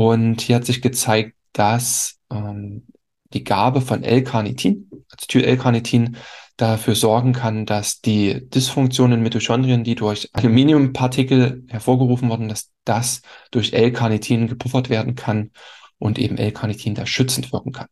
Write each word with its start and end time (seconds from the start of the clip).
Und 0.00 0.40
hier 0.40 0.56
hat 0.56 0.64
sich 0.64 0.80
gezeigt, 0.80 1.34
dass 1.52 2.16
ähm, 2.32 2.86
die 3.34 3.44
Gabe 3.44 3.82
von 3.82 4.02
L-Carnitin, 4.02 4.88
also 5.10 5.26
Tyl-L-Carnitin, 5.28 6.16
dafür 6.56 6.94
sorgen 6.94 7.34
kann, 7.34 7.66
dass 7.66 8.00
die 8.00 8.48
Dysfunktionen 8.48 9.18
in 9.18 9.22
Mitochondrien, 9.22 9.84
die 9.84 9.96
durch 9.96 10.30
Aluminiumpartikel 10.32 11.64
hervorgerufen 11.68 12.30
wurden, 12.30 12.48
dass 12.48 12.70
das 12.86 13.20
durch 13.50 13.74
L-Carnitin 13.74 14.46
gepuffert 14.46 14.88
werden 14.88 15.16
kann 15.16 15.50
und 15.98 16.18
eben 16.18 16.38
L-Carnitin 16.38 16.94
da 16.94 17.04
schützend 17.04 17.52
wirken 17.52 17.72
kann. 17.72 17.88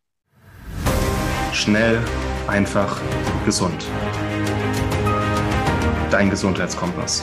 Schnell, 1.52 2.02
einfach, 2.46 3.02
gesund. 3.44 3.84
Dein 6.10 6.30
Gesundheitskompass. 6.30 7.22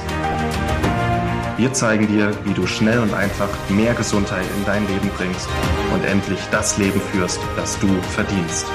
Wir 1.57 1.71
zeigen 1.71 2.05
dir, 2.07 2.37
wie 2.43 2.53
du 2.53 2.67
schnell 2.67 2.99
und 2.99 3.13
einfach 3.13 3.47
mehr 3.69 3.93
Gesundheit 3.93 4.45
in 4.57 4.65
dein 4.65 4.85
Leben 4.89 5.09
bringst 5.15 5.47
und 5.93 6.03
endlich 6.03 6.39
das 6.51 6.77
Leben 6.77 6.99
führst, 6.99 7.39
das 7.55 7.79
du 7.79 7.87
verdienst. 8.01 8.67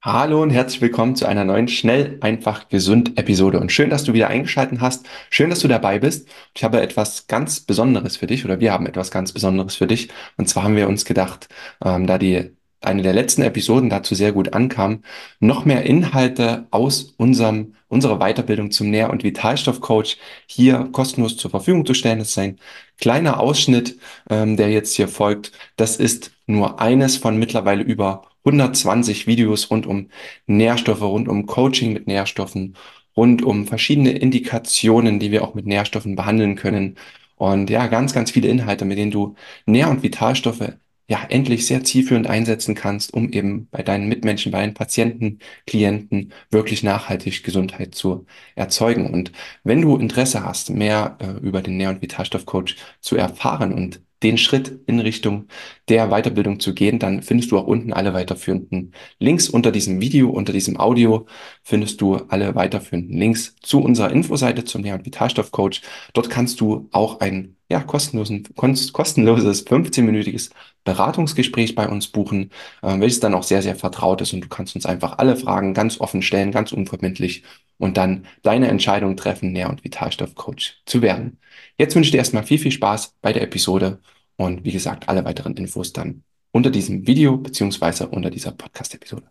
Hallo 0.00 0.42
und 0.42 0.48
herzlich 0.48 0.80
willkommen 0.80 1.14
zu 1.14 1.26
einer 1.26 1.44
neuen 1.44 1.68
Schnell, 1.68 2.16
einfach, 2.22 2.70
gesund 2.70 3.18
Episode. 3.18 3.60
Und 3.60 3.70
schön, 3.70 3.90
dass 3.90 4.04
du 4.04 4.14
wieder 4.14 4.28
eingeschaltet 4.28 4.80
hast. 4.80 5.06
Schön, 5.28 5.50
dass 5.50 5.60
du 5.60 5.68
dabei 5.68 5.98
bist. 5.98 6.26
Ich 6.54 6.64
habe 6.64 6.80
etwas 6.80 7.26
ganz 7.26 7.60
Besonderes 7.60 8.16
für 8.16 8.26
dich 8.26 8.46
oder 8.46 8.60
wir 8.60 8.72
haben 8.72 8.86
etwas 8.86 9.10
ganz 9.10 9.32
Besonderes 9.32 9.76
für 9.76 9.86
dich. 9.86 10.08
Und 10.38 10.48
zwar 10.48 10.62
haben 10.62 10.76
wir 10.76 10.88
uns 10.88 11.04
gedacht, 11.04 11.48
ähm, 11.84 12.06
da 12.06 12.16
die 12.16 12.56
eine 12.84 13.02
der 13.02 13.12
letzten 13.12 13.42
Episoden 13.42 13.90
dazu 13.90 14.14
sehr 14.14 14.32
gut 14.32 14.52
ankam, 14.54 15.02
noch 15.40 15.64
mehr 15.64 15.84
Inhalte 15.84 16.66
aus 16.70 17.14
unserem, 17.16 17.74
unserer 17.88 18.18
Weiterbildung 18.18 18.70
zum 18.70 18.90
Nähr- 18.90 19.10
und 19.10 19.24
Vitalstoffcoach 19.24 20.16
hier 20.46 20.88
kostenlos 20.92 21.36
zur 21.36 21.50
Verfügung 21.50 21.86
zu 21.86 21.94
stellen. 21.94 22.18
Das 22.18 22.30
ist 22.30 22.38
ein 22.38 22.58
kleiner 23.00 23.40
Ausschnitt, 23.40 23.98
ähm, 24.30 24.56
der 24.56 24.70
jetzt 24.70 24.94
hier 24.96 25.08
folgt. 25.08 25.52
Das 25.76 25.96
ist 25.96 26.32
nur 26.46 26.80
eines 26.80 27.16
von 27.16 27.38
mittlerweile 27.38 27.82
über 27.82 28.22
120 28.44 29.26
Videos 29.26 29.70
rund 29.70 29.86
um 29.86 30.08
Nährstoffe, 30.46 31.02
rund 31.02 31.28
um 31.28 31.46
Coaching 31.46 31.92
mit 31.92 32.06
Nährstoffen, 32.06 32.76
rund 33.16 33.42
um 33.42 33.66
verschiedene 33.66 34.12
Indikationen, 34.12 35.18
die 35.20 35.30
wir 35.30 35.44
auch 35.44 35.54
mit 35.54 35.66
Nährstoffen 35.66 36.16
behandeln 36.16 36.56
können. 36.56 36.96
Und 37.36 37.70
ja, 37.70 37.86
ganz, 37.88 38.14
ganz 38.14 38.30
viele 38.30 38.48
Inhalte, 38.48 38.84
mit 38.84 38.98
denen 38.98 39.10
du 39.10 39.34
Nähr- 39.66 39.90
und 39.90 40.02
Vitalstoffe 40.02 40.74
ja 41.12 41.26
endlich 41.28 41.66
sehr 41.66 41.84
zielführend 41.84 42.26
einsetzen 42.26 42.74
kannst, 42.74 43.12
um 43.12 43.30
eben 43.30 43.68
bei 43.70 43.82
deinen 43.82 44.08
Mitmenschen, 44.08 44.50
bei 44.50 44.60
deinen 44.60 44.72
Patienten, 44.74 45.40
Klienten 45.66 46.32
wirklich 46.50 46.82
nachhaltig 46.82 47.42
Gesundheit 47.44 47.94
zu 47.94 48.26
erzeugen. 48.54 49.12
Und 49.12 49.30
wenn 49.62 49.82
du 49.82 49.96
Interesse 49.98 50.42
hast, 50.44 50.70
mehr 50.70 51.18
äh, 51.20 51.32
über 51.46 51.60
den 51.62 51.76
Nähr- 51.76 51.90
und 51.90 52.00
Vitalstoffcoach 52.02 52.76
zu 53.00 53.16
erfahren 53.16 53.72
und 53.74 54.00
den 54.22 54.38
Schritt 54.38 54.80
in 54.86 55.00
Richtung 55.00 55.48
der 55.88 56.08
Weiterbildung 56.08 56.60
zu 56.60 56.74
gehen, 56.74 56.98
dann 56.98 57.22
findest 57.22 57.50
du 57.50 57.58
auch 57.58 57.66
unten 57.66 57.92
alle 57.92 58.14
weiterführenden 58.14 58.92
Links 59.18 59.48
unter 59.48 59.72
diesem 59.72 60.00
Video, 60.00 60.30
unter 60.30 60.52
diesem 60.52 60.78
Audio 60.78 61.26
findest 61.62 62.00
du 62.00 62.16
alle 62.28 62.54
weiterführenden 62.54 63.16
Links 63.18 63.56
zu 63.62 63.80
unserer 63.80 64.10
Infoseite 64.10 64.64
zum 64.64 64.82
Nähr- 64.82 64.94
und 64.94 65.04
Vitalstoffcoach. 65.04 65.82
Dort 66.12 66.30
kannst 66.30 66.60
du 66.60 66.88
auch 66.92 67.20
ein 67.20 67.56
ja, 67.72 67.80
kostenlosen, 67.80 68.44
kostenloses 68.54 69.66
15-minütiges 69.66 70.50
Beratungsgespräch 70.84 71.74
bei 71.74 71.88
uns 71.88 72.08
buchen, 72.08 72.50
äh, 72.82 73.00
welches 73.00 73.20
dann 73.20 73.34
auch 73.34 73.42
sehr, 73.42 73.62
sehr 73.62 73.76
vertraut 73.76 74.20
ist 74.20 74.32
und 74.34 74.42
du 74.42 74.48
kannst 74.48 74.74
uns 74.74 74.86
einfach 74.86 75.18
alle 75.18 75.36
Fragen 75.36 75.72
ganz 75.74 76.00
offen 76.00 76.22
stellen, 76.22 76.52
ganz 76.52 76.72
unverbindlich 76.72 77.44
und 77.78 77.96
dann 77.96 78.26
deine 78.42 78.68
Entscheidung 78.68 79.16
treffen, 79.16 79.52
Nähr- 79.52 79.70
und 79.70 79.84
Vitalstoffcoach 79.84 80.82
zu 80.86 81.02
werden. 81.02 81.38
Jetzt 81.82 81.96
wünsche 81.96 82.06
ich 82.06 82.12
dir 82.12 82.18
erstmal 82.18 82.44
viel, 82.44 82.60
viel 82.60 82.70
Spaß 82.70 83.16
bei 83.22 83.32
der 83.32 83.42
Episode 83.42 83.98
und 84.36 84.64
wie 84.64 84.70
gesagt, 84.70 85.08
alle 85.08 85.24
weiteren 85.24 85.56
Infos 85.56 85.92
dann 85.92 86.22
unter 86.52 86.70
diesem 86.70 87.08
Video 87.08 87.36
beziehungsweise 87.38 88.06
unter 88.06 88.30
dieser 88.30 88.52
Podcast-Episode. 88.52 89.24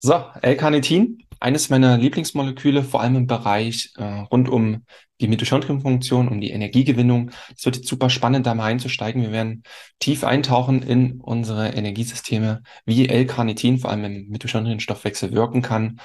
So, 0.00 0.24
L-Carnitin, 0.40 1.24
eines 1.40 1.68
meiner 1.68 1.98
Lieblingsmoleküle, 1.98 2.82
vor 2.82 3.02
allem 3.02 3.16
im 3.16 3.26
Bereich 3.26 3.92
äh, 3.98 4.02
rund 4.02 4.48
um 4.48 4.86
die 5.20 5.28
Mitochondrienfunktion, 5.28 6.28
um 6.28 6.40
die 6.40 6.52
Energiegewinnung. 6.52 7.32
Es 7.54 7.66
wird 7.66 7.76
jetzt 7.76 7.88
super 7.88 8.08
spannend, 8.08 8.46
da 8.46 8.54
mal 8.54 8.64
einzusteigen. 8.64 9.20
Wir 9.20 9.30
werden 9.30 9.62
tief 9.98 10.24
eintauchen 10.24 10.82
in 10.82 11.20
unsere 11.20 11.68
Energiesysteme, 11.68 12.62
wie 12.86 13.10
L-Carnitin 13.10 13.78
vor 13.78 13.90
allem 13.90 14.04
im 14.04 14.28
Mitochondrienstoffwechsel 14.28 15.32
wirken 15.32 15.60
kann. 15.60 16.00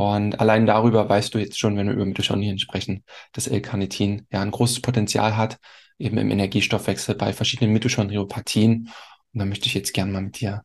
Und 0.00 0.40
allein 0.40 0.64
darüber 0.64 1.06
weißt 1.06 1.34
du 1.34 1.38
jetzt 1.38 1.58
schon, 1.58 1.76
wenn 1.76 1.86
wir 1.86 1.92
über 1.94 2.06
Mitochondrien 2.06 2.58
sprechen, 2.58 3.04
dass 3.32 3.48
L-Carnitin 3.48 4.26
ja 4.32 4.40
ein 4.40 4.50
großes 4.50 4.80
Potenzial 4.80 5.36
hat, 5.36 5.58
eben 5.98 6.16
im 6.16 6.30
Energiestoffwechsel 6.30 7.16
bei 7.16 7.34
verschiedenen 7.34 7.74
Mitochondriopathien. 7.74 8.88
Und 9.32 9.38
da 9.38 9.44
möchte 9.44 9.66
ich 9.66 9.74
jetzt 9.74 9.92
gerne 9.92 10.10
mal 10.10 10.22
mit 10.22 10.40
dir 10.40 10.62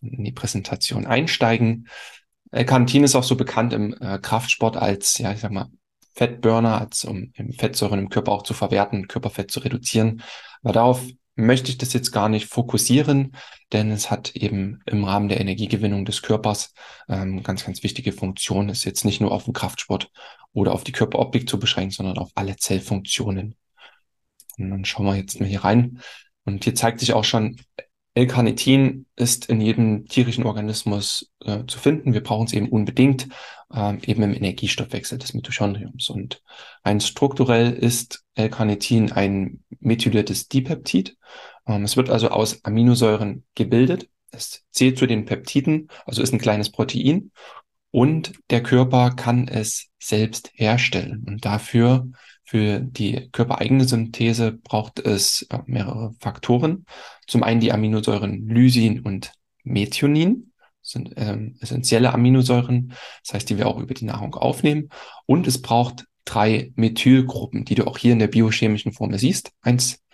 in 0.00 0.22
die 0.22 0.30
Präsentation 0.30 1.04
einsteigen. 1.04 1.88
L-Carnitin 2.52 3.02
ist 3.02 3.16
auch 3.16 3.24
so 3.24 3.34
bekannt 3.34 3.72
im 3.72 3.92
äh, 4.00 4.18
Kraftsport 4.18 4.76
als, 4.76 5.18
ja, 5.18 5.32
ich 5.32 5.40
sag 5.40 5.50
mal, 5.50 5.68
Fettburner, 6.14 6.80
als 6.80 7.04
um 7.04 7.32
Fettsäuren 7.58 7.98
im 7.98 8.08
Körper 8.08 8.32
auch 8.32 8.42
zu 8.42 8.54
verwerten, 8.54 9.08
Körperfett 9.08 9.50
zu 9.50 9.60
reduzieren. 9.60 10.22
Aber 10.62 10.72
darauf 10.72 11.02
möchte 11.36 11.70
ich 11.70 11.78
das 11.78 11.92
jetzt 11.92 12.10
gar 12.12 12.28
nicht 12.28 12.46
fokussieren, 12.46 13.36
denn 13.72 13.90
es 13.90 14.10
hat 14.10 14.34
eben 14.34 14.80
im 14.86 15.04
Rahmen 15.04 15.28
der 15.28 15.40
Energiegewinnung 15.40 16.04
des 16.04 16.22
Körpers 16.22 16.72
ähm, 17.08 17.42
ganz, 17.42 17.64
ganz 17.64 17.82
wichtige 17.82 18.12
Funktionen. 18.12 18.70
Ist 18.70 18.84
jetzt 18.84 19.04
nicht 19.04 19.20
nur 19.20 19.32
auf 19.32 19.44
den 19.44 19.52
Kraftsport 19.52 20.10
oder 20.52 20.72
auf 20.72 20.82
die 20.82 20.92
Körperoptik 20.92 21.48
zu 21.48 21.58
beschränken, 21.58 21.92
sondern 21.92 22.18
auf 22.18 22.30
alle 22.34 22.56
Zellfunktionen. 22.56 23.54
Und 24.58 24.70
dann 24.70 24.84
schauen 24.86 25.06
wir 25.06 25.16
jetzt 25.16 25.38
mal 25.38 25.48
hier 25.48 25.64
rein. 25.64 26.00
Und 26.44 26.64
hier 26.64 26.74
zeigt 26.74 27.00
sich 27.00 27.12
auch 27.12 27.24
schon, 27.24 27.56
L-Carnitin 28.16 29.04
ist 29.14 29.46
in 29.50 29.60
jedem 29.60 30.06
tierischen 30.06 30.44
Organismus 30.44 31.30
äh, 31.44 31.64
zu 31.66 31.78
finden. 31.78 32.14
Wir 32.14 32.22
brauchen 32.22 32.46
es 32.46 32.54
eben 32.54 32.70
unbedingt, 32.70 33.28
ähm, 33.72 33.98
eben 34.06 34.22
im 34.22 34.32
Energiestoffwechsel 34.32 35.18
des 35.18 35.34
Mitochondriums. 35.34 36.08
Und 36.08 36.42
rein 36.82 37.00
strukturell 37.00 37.74
ist 37.74 38.24
L-Carnitin 38.34 39.12
ein 39.12 39.62
methyliertes 39.80 40.48
Dipeptid. 40.48 41.18
Ähm, 41.66 41.84
es 41.84 41.98
wird 41.98 42.08
also 42.08 42.30
aus 42.30 42.64
Aminosäuren 42.64 43.44
gebildet. 43.54 44.08
Es 44.30 44.64
zählt 44.70 44.96
zu 44.96 45.06
den 45.06 45.26
Peptiden, 45.26 45.88
also 46.06 46.22
ist 46.22 46.32
ein 46.32 46.38
kleines 46.38 46.72
Protein. 46.72 47.32
Und 47.90 48.32
der 48.48 48.62
Körper 48.62 49.10
kann 49.10 49.46
es 49.46 49.88
selbst 49.98 50.52
herstellen. 50.54 51.22
Und 51.28 51.44
dafür 51.44 52.08
für 52.46 52.78
die 52.78 53.28
körpereigene 53.32 53.84
Synthese 53.84 54.52
braucht 54.52 55.00
es 55.00 55.46
mehrere 55.66 56.14
Faktoren. 56.20 56.86
Zum 57.26 57.42
einen 57.42 57.60
die 57.60 57.72
Aminosäuren 57.72 58.48
Lysin 58.48 59.00
und 59.00 59.32
Methionin 59.64 60.52
sind 60.80 61.14
ähm, 61.16 61.56
essentielle 61.60 62.14
Aminosäuren, 62.14 62.92
das 63.24 63.34
heißt, 63.34 63.50
die 63.50 63.58
wir 63.58 63.66
auch 63.66 63.78
über 63.78 63.94
die 63.94 64.04
Nahrung 64.04 64.36
aufnehmen. 64.36 64.90
Und 65.26 65.48
es 65.48 65.60
braucht 65.60 66.04
drei 66.24 66.72
Methylgruppen, 66.76 67.64
die 67.64 67.74
du 67.74 67.84
auch 67.88 67.98
hier 67.98 68.12
in 68.12 68.20
der 68.20 68.28
biochemischen 68.28 68.92
Formel 68.92 69.18
siehst. 69.18 69.50
Eins, 69.62 70.04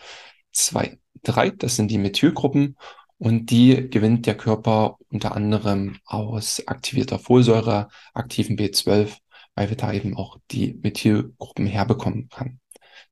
zwei, 0.53 0.99
drei, 1.23 1.51
das 1.51 1.77
sind 1.77 1.91
die 1.91 1.99
Methylgruppen. 1.99 2.79
Und 3.19 3.51
die 3.51 3.91
gewinnt 3.91 4.25
der 4.27 4.37
Körper 4.37 4.97
unter 5.11 5.37
anderem 5.37 5.99
aus 6.07 6.67
aktivierter 6.67 7.19
Folsäure, 7.19 7.89
aktiven 8.15 8.57
B12 8.57 9.19
weil 9.55 9.69
wir 9.69 9.77
da 9.77 9.93
eben 9.93 10.17
auch 10.17 10.39
die 10.51 10.79
Methylgruppen 10.83 11.67
herbekommen 11.67 12.29
kann. 12.29 12.61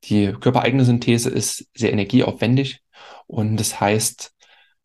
Die 0.05 0.33
körpereigene 0.33 0.85
Synthese 0.85 1.31
ist 1.31 1.69
sehr 1.75 1.93
energieaufwendig 1.93 2.83
und 3.27 3.57
das 3.57 3.81
heißt, 3.81 4.33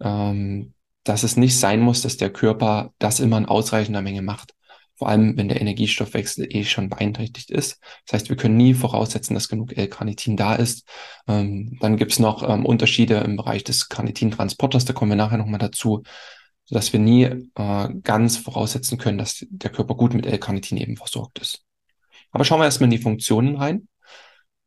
ähm, 0.02 0.74
dass 1.04 1.24
es 1.24 1.38
nicht 1.38 1.58
sein 1.58 1.82
muss, 1.82 2.02
dass 2.02 2.18
der 2.18 2.32
Körper 2.32 2.94
das 3.00 3.20
immer 3.20 3.38
in 3.38 3.46
ausreichender 3.46 4.02
Menge 4.02 4.22
macht. 4.22 4.54
Vor 4.98 5.10
allem, 5.10 5.38
wenn 5.38 5.50
der 5.50 5.60
Energiestoffwechsel 5.60 6.48
eh 6.50 6.64
schon 6.64 6.90
beeinträchtigt 6.90 7.52
ist. 7.52 7.80
Das 8.06 8.14
heißt, 8.14 8.30
wir 8.30 8.38
können 8.38 8.56
nie 8.56 8.74
voraussetzen, 8.74 9.34
dass 9.34 9.50
genug 9.50 9.76
L-Carnitin 9.78 10.38
da 10.38 10.56
ist. 10.56 10.88
Ähm, 11.28 11.78
dann 11.82 11.98
gibt's 11.98 12.18
noch 12.18 12.48
ähm, 12.48 12.66
Unterschiede 12.66 13.18
im 13.18 13.36
Bereich 13.36 13.66
des 13.66 13.90
Carnitintransporters, 13.90 14.86
da 14.86 14.94
kommen 14.94 15.12
wir 15.12 15.18
nachher 15.18 15.38
nochmal 15.38 15.60
dazu 15.60 16.04
sodass 16.66 16.94
wir 16.94 17.00
nie 17.00 17.24
äh, 17.24 17.90
ganz 18.04 18.38
voraussetzen 18.38 18.98
können, 18.98 19.18
dass 19.18 19.46
der 19.50 19.70
Körper 19.70 19.96
gut 19.96 20.14
mit 20.14 20.26
L-Carnitin 20.26 20.78
eben 20.78 20.98
versorgt 20.98 21.40
ist. 21.40 21.64
Aber 22.32 22.44
schauen 22.44 22.60
wir 22.60 22.66
erstmal 22.66 22.88
in 22.88 22.98
die 22.98 23.04
Funktionen 23.04 23.56
rein. 23.56 23.88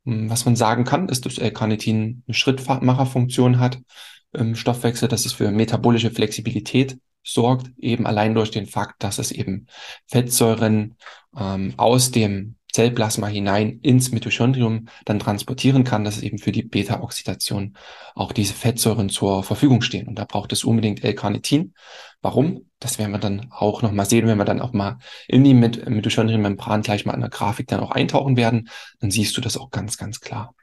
Hm, 0.05 0.31
was 0.31 0.45
man 0.45 0.57
sagen 0.57 0.85
kann, 0.85 1.09
ist, 1.09 1.27
dass 1.27 1.39
L-Carnitin 1.39 2.23
eine 2.27 2.35
Schrittmacherfunktion 2.35 3.59
hat 3.59 3.81
im 4.33 4.55
Stoffwechsel, 4.55 5.09
dass 5.09 5.27
es 5.27 5.33
für 5.33 5.51
metabolische 5.51 6.11
Flexibilität 6.11 6.99
sorgt, 7.25 7.71
eben 7.79 8.07
allein 8.07 8.35
durch 8.35 8.51
den 8.51 8.67
Fakt, 8.67 9.03
dass 9.03 9.19
es 9.19 9.33
eben 9.33 9.67
Fettsäuren 10.07 10.97
ähm, 11.37 11.75
aus 11.77 12.11
dem 12.11 12.58
Zellplasma 12.79 13.27
hinein 13.27 13.81
ins 13.83 14.13
Mitochondrium 14.13 14.87
dann 15.05 15.19
transportieren 15.19 15.83
kann, 15.83 16.05
dass 16.05 16.23
eben 16.23 16.39
für 16.39 16.53
die 16.53 16.63
Beta-Oxidation 16.63 17.77
auch 18.15 18.31
diese 18.31 18.55
Fettsäuren 18.55 19.09
zur 19.09 19.43
Verfügung 19.43 19.83
stehen. 19.83 20.07
Und 20.07 20.17
da 20.17 20.25
braucht 20.25 20.53
es 20.53 20.63
unbedingt 20.63 21.03
L-Carnitin. 21.03 21.75
Warum? 22.23 22.67
Das 22.79 23.01
werden 23.01 23.11
wir 23.11 23.19
dann 23.19 23.49
auch 23.51 23.83
nochmal 23.83 24.07
sehen, 24.07 24.29
wenn 24.29 24.39
wir 24.39 24.45
dann 24.45 24.61
auch 24.61 24.73
mal 24.73 24.99
in 25.27 25.43
die 25.43 25.55
Mitochondrienmembran 25.55 26.83
gleich 26.83 27.05
mal 27.05 27.15
in 27.15 27.21
der 27.21 27.31
Grafik 27.31 27.67
dann 27.67 27.81
auch 27.81 27.91
eintauchen 27.91 28.37
werden. 28.37 28.69
Dann 29.01 29.11
siehst 29.11 29.37
du 29.37 29.41
das 29.41 29.57
auch 29.57 29.71
ganz, 29.71 29.99
ganz 29.99 30.21
klar. 30.21 30.55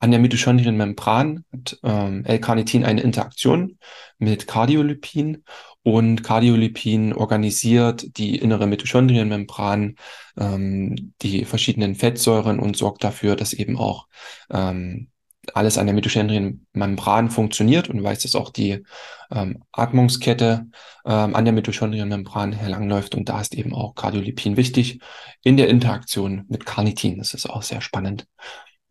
An 0.00 0.10
der 0.10 0.20
Mitochondrienmembran 0.20 1.46
hat 1.50 1.78
ähm, 1.82 2.26
L-Carnitin 2.26 2.84
eine 2.84 3.00
Interaktion 3.00 3.78
mit 4.18 4.46
Cardiolipin 4.46 5.42
und 5.84 6.24
Cardiolipin 6.24 7.12
organisiert 7.12 8.16
die 8.16 8.36
innere 8.36 8.66
Mitochondrienmembran, 8.66 9.96
ähm, 10.36 11.14
die 11.22 11.44
verschiedenen 11.44 11.94
Fettsäuren 11.94 12.58
und 12.58 12.76
sorgt 12.76 13.04
dafür, 13.04 13.36
dass 13.36 13.52
eben 13.52 13.78
auch 13.78 14.08
ähm, 14.50 15.10
alles 15.52 15.78
an 15.78 15.86
der 15.86 15.94
Mitochondrienmembran 15.94 17.30
funktioniert 17.30 17.90
und 17.90 18.02
weiß, 18.02 18.22
dass 18.22 18.34
auch 18.34 18.50
die 18.50 18.82
ähm, 19.30 19.62
Atmungskette 19.72 20.66
ähm, 21.04 21.36
an 21.36 21.44
der 21.44 21.52
Mitochondrienmembran 21.52 22.52
herlangläuft 22.52 23.14
und 23.14 23.28
da 23.28 23.40
ist 23.40 23.54
eben 23.54 23.74
auch 23.74 23.94
Cardiolipin 23.94 24.56
wichtig 24.56 25.00
in 25.42 25.58
der 25.58 25.68
Interaktion 25.68 26.46
mit 26.48 26.64
Carnitin. 26.64 27.18
Das 27.18 27.34
ist 27.34 27.48
auch 27.48 27.62
sehr 27.62 27.82
spannend 27.82 28.26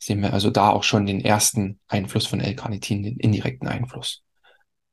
sehen 0.04 0.22
wir 0.22 0.34
also 0.34 0.50
da 0.50 0.70
auch 0.70 0.84
schon 0.84 1.06
den 1.06 1.22
ersten 1.24 1.80
Einfluss 1.88 2.28
von 2.28 2.42
L-Carnitin, 2.42 3.04
den 3.04 3.18
indirekten 3.18 3.70
Einfluss. 3.70 4.22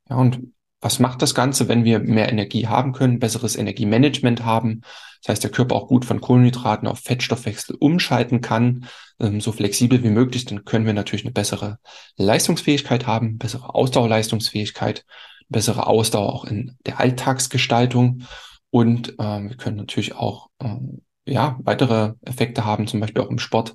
Ja, 0.09 0.17
und 0.17 0.41
was 0.81 0.99
macht 0.99 1.23
das 1.23 1.35
Ganze, 1.35 1.69
wenn 1.69 1.85
wir 1.85 1.99
mehr 1.99 2.31
Energie 2.31 2.67
haben 2.67 2.93
können, 2.93 3.19
besseres 3.19 3.57
Energiemanagement 3.57 4.45
haben? 4.45 4.83
Das 5.23 5.33
heißt, 5.33 5.45
der 5.45 5.51
Körper 5.51 5.75
auch 5.75 5.89
gut 5.89 6.05
von 6.05 6.21
Kohlenhydraten 6.21 6.89
auf 6.89 7.01
Fettstoffwechsel 7.01 7.77
umschalten 7.77 8.41
kann, 8.41 8.87
ähm, 9.21 9.41
so 9.41 9.53
flexibel 9.53 10.03
wie 10.03 10.11
möglich, 10.11 10.47
dann 10.47 10.65
können 10.65 10.87
wir 10.87 10.95
natürlich 10.95 11.25
eine 11.25 11.33
bessere 11.33 11.79
Leistungsfähigkeit 12.17 13.07
haben, 13.07 13.37
bessere 13.37 13.75
Ausdauerleistungsfähigkeit, 13.75 15.05
bessere 15.49 15.87
Ausdauer 15.87 16.33
auch 16.33 16.45
in 16.45 16.77
der 16.87 17.01
Alltagsgestaltung 17.01 18.23
und 18.71 19.15
ähm, 19.19 19.51
wir 19.51 19.57
können 19.57 19.77
natürlich 19.77 20.15
auch 20.15 20.49
ähm, 20.61 21.03
ja 21.27 21.59
weitere 21.63 22.15
Effekte 22.23 22.65
haben, 22.65 22.87
zum 22.87 23.01
Beispiel 23.01 23.23
auch 23.23 23.31
im 23.31 23.39
Sport, 23.39 23.75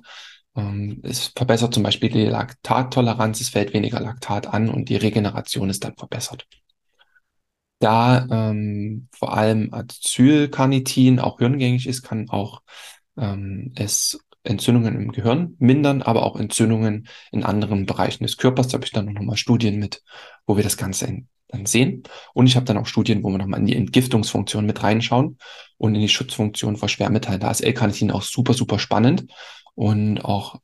ähm, 0.56 1.00
es 1.04 1.28
verbessert 1.28 1.74
zum 1.74 1.84
Beispiel 1.84 2.10
die 2.10 2.24
Laktattoleranz, 2.24 3.40
es 3.40 3.50
fällt 3.50 3.72
weniger 3.72 4.00
Laktat 4.00 4.48
an 4.48 4.68
und 4.68 4.88
die 4.88 4.96
Regeneration 4.96 5.70
ist 5.70 5.84
dann 5.84 5.94
verbessert. 5.96 6.46
Da 7.78 8.26
ähm, 8.30 9.08
vor 9.12 9.36
allem 9.36 9.72
Acylcarnitin 9.72 11.20
auch 11.20 11.38
hirngängig 11.38 11.86
ist, 11.86 12.02
kann 12.02 12.30
auch 12.30 12.62
ähm, 13.18 13.72
es 13.76 14.18
Entzündungen 14.44 14.94
im 14.94 15.12
Gehirn 15.12 15.56
mindern, 15.58 16.02
aber 16.02 16.24
auch 16.24 16.36
Entzündungen 16.36 17.08
in 17.32 17.44
anderen 17.44 17.84
Bereichen 17.84 18.24
des 18.24 18.36
Körpers. 18.36 18.68
Da 18.68 18.74
habe 18.74 18.84
ich 18.84 18.92
dann 18.92 19.06
noch 19.06 19.22
mal 19.22 19.36
Studien 19.36 19.78
mit, 19.78 20.02
wo 20.46 20.56
wir 20.56 20.64
das 20.64 20.76
Ganze 20.76 21.24
dann 21.48 21.66
sehen. 21.66 22.04
Und 22.32 22.46
ich 22.46 22.56
habe 22.56 22.66
dann 22.66 22.78
auch 22.78 22.86
Studien, 22.86 23.22
wo 23.22 23.30
wir 23.30 23.38
nochmal 23.38 23.60
in 23.60 23.66
die 23.66 23.76
Entgiftungsfunktion 23.76 24.66
mit 24.66 24.82
reinschauen 24.82 25.38
und 25.78 25.94
in 25.94 26.00
die 26.00 26.08
Schutzfunktion 26.08 26.76
vor 26.76 26.88
Schwermetallen. 26.88 27.40
Da 27.40 27.50
ist 27.50 27.60
L-Carnitin 27.60 28.10
auch 28.10 28.22
super, 28.22 28.54
super 28.54 28.78
spannend 28.78 29.26
und 29.74 30.24
auch 30.24 30.60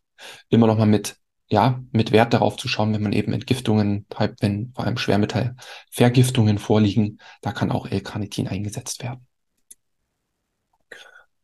immer 0.48 0.66
noch 0.66 0.78
mal 0.78 0.86
mit 0.86 1.16
ja, 1.52 1.80
mit 1.92 2.10
Wert 2.12 2.32
darauf 2.32 2.56
zu 2.56 2.66
schauen, 2.66 2.94
wenn 2.94 3.02
man 3.02 3.12
eben 3.12 3.34
Entgiftungen 3.34 4.06
treibt, 4.08 4.40
wenn 4.40 4.72
vor 4.74 4.86
allem 4.86 4.96
Schwermetallvergiftungen 4.96 6.56
vorliegen, 6.56 7.20
da 7.42 7.52
kann 7.52 7.70
auch 7.70 7.86
L-Carnitin 7.86 8.48
eingesetzt 8.48 9.02
werden. 9.02 9.26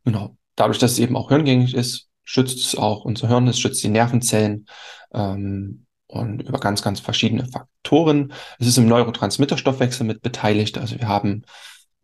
Genau. 0.06 0.38
Dadurch, 0.56 0.78
dass 0.78 0.92
es 0.92 0.98
eben 0.98 1.14
auch 1.14 1.28
hirngängig 1.28 1.74
ist, 1.74 2.08
schützt 2.24 2.58
es 2.58 2.74
auch 2.74 3.04
unser 3.04 3.28
Hirn, 3.28 3.48
es 3.48 3.60
schützt 3.60 3.84
die 3.84 3.90
Nervenzellen 3.90 4.66
ähm, 5.12 5.84
und 6.06 6.40
über 6.40 6.58
ganz, 6.58 6.80
ganz 6.80 7.00
verschiedene 7.00 7.44
Faktoren. 7.44 8.32
Es 8.58 8.66
ist 8.66 8.78
im 8.78 8.88
Neurotransmitterstoffwechsel 8.88 10.06
mit 10.06 10.22
beteiligt. 10.22 10.78
Also 10.78 10.98
wir 10.98 11.06
haben 11.06 11.42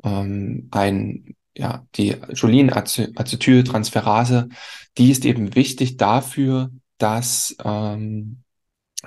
ähm, 0.04 0.68
ein 0.72 1.36
ja, 1.56 1.86
die 1.94 2.12
Cholin-Acetyltransferase, 2.12 4.50
die 4.98 5.10
ist 5.10 5.24
eben 5.24 5.54
wichtig 5.54 5.96
dafür, 5.96 6.70
dass 6.98 7.56
ähm, 7.64 8.44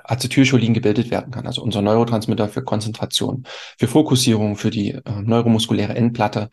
Acetylcholin 0.03 0.73
gebildet 0.73 1.09
werden 1.11 1.31
kann, 1.31 1.47
also 1.47 1.61
unser 1.61 1.81
Neurotransmitter 1.81 2.49
für 2.49 2.63
Konzentration, 2.63 3.43
für 3.77 3.87
Fokussierung, 3.87 4.55
für 4.55 4.69
die 4.69 4.91
äh, 4.91 5.01
neuromuskuläre 5.21 5.95
Endplatte 5.95 6.49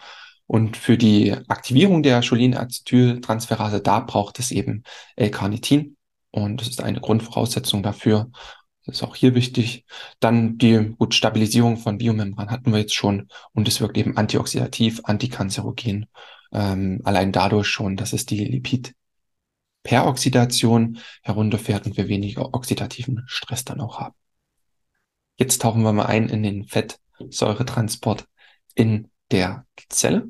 und 0.47 0.77
für 0.77 0.99
die 0.99 1.33
Aktivierung 1.49 2.03
der 2.03 2.23
Cholin-Acetyltransferase, 2.23 3.81
da 3.81 4.01
braucht 4.01 4.39
es 4.39 4.51
eben 4.51 4.83
L-Carnitin 5.17 5.97
und 6.31 6.61
das 6.61 6.69
ist 6.69 6.83
eine 6.83 7.01
Grundvoraussetzung 7.01 7.83
dafür. 7.83 8.31
Das 8.87 8.97
ist 8.97 9.03
auch 9.03 9.17
hier 9.17 9.35
wichtig. 9.35 9.87
Dann 10.21 10.59
die 10.59 10.95
gut, 10.99 11.15
Stabilisierung 11.15 11.79
von 11.79 11.97
Biomembran 11.97 12.51
hatten 12.51 12.71
wir 12.71 12.81
jetzt 12.81 12.95
schon 12.95 13.29
und 13.53 13.67
es 13.67 13.81
wirkt 13.81 13.97
eben 13.97 14.17
antioxidativ, 14.19 15.01
antikanzerogen. 15.05 16.07
Ähm, 16.53 17.01
allein 17.05 17.33
dadurch 17.33 17.69
schon, 17.69 17.97
dass 17.97 18.13
es 18.13 18.27
die 18.27 18.45
Lipidperoxidation 19.85 20.99
herunterfährt 21.23 21.87
und 21.87 21.97
wir 21.97 22.09
weniger 22.09 22.55
oxidativen 22.55 23.23
Stress 23.27 23.65
dann 23.65 23.81
auch 23.81 24.01
haben. 24.01 24.15
Jetzt 25.37 25.63
tauchen 25.63 25.83
wir 25.83 25.93
mal 25.93 26.07
ein 26.07 26.29
in 26.29 26.43
den 26.43 26.65
Fettsäuretransport 26.65 28.27
in 28.75 29.11
der 29.31 29.67
Zelle. 29.89 30.29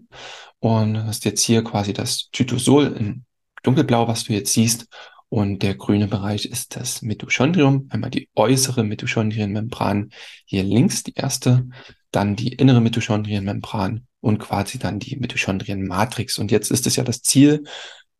Und 0.58 0.96
hast 1.04 1.24
jetzt 1.24 1.42
hier 1.42 1.62
quasi 1.62 1.92
das 1.92 2.30
Zytosol 2.32 2.86
in 2.98 3.24
dunkelblau, 3.62 4.08
was 4.08 4.24
du 4.24 4.32
jetzt 4.32 4.52
siehst. 4.52 4.86
Und 5.28 5.62
der 5.62 5.74
grüne 5.74 6.06
Bereich 6.06 6.46
ist 6.46 6.76
das 6.76 7.02
Mitochondrium. 7.02 7.88
Einmal 7.90 8.10
die 8.10 8.28
äußere 8.34 8.84
Mitochondrienmembran 8.84 10.10
hier 10.46 10.62
links, 10.62 11.02
die 11.02 11.14
erste, 11.14 11.68
dann 12.12 12.36
die 12.36 12.54
innere 12.54 12.80
Mitochondrienmembran 12.80 14.06
und 14.20 14.38
quasi 14.38 14.78
dann 14.78 15.00
die 15.00 15.16
Mitochondrienmatrix. 15.16 16.38
Und 16.38 16.50
jetzt 16.50 16.70
ist 16.70 16.86
es 16.86 16.96
ja 16.96 17.04
das 17.04 17.20
Ziel 17.20 17.64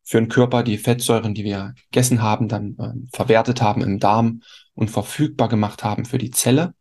für 0.04 0.18
den 0.18 0.28
Körper, 0.28 0.62
die 0.62 0.78
Fettsäuren, 0.78 1.34
die 1.34 1.44
wir 1.44 1.74
gegessen 1.90 2.22
haben, 2.22 2.48
dann 2.48 2.76
äh, 2.78 3.16
verwertet 3.16 3.62
haben 3.62 3.82
im 3.82 3.98
Darm 3.98 4.42
und 4.74 4.90
verfügbar 4.90 5.48
gemacht 5.48 5.82
haben 5.82 6.04
für 6.04 6.18
die 6.18 6.30
Zelle. 6.30 6.74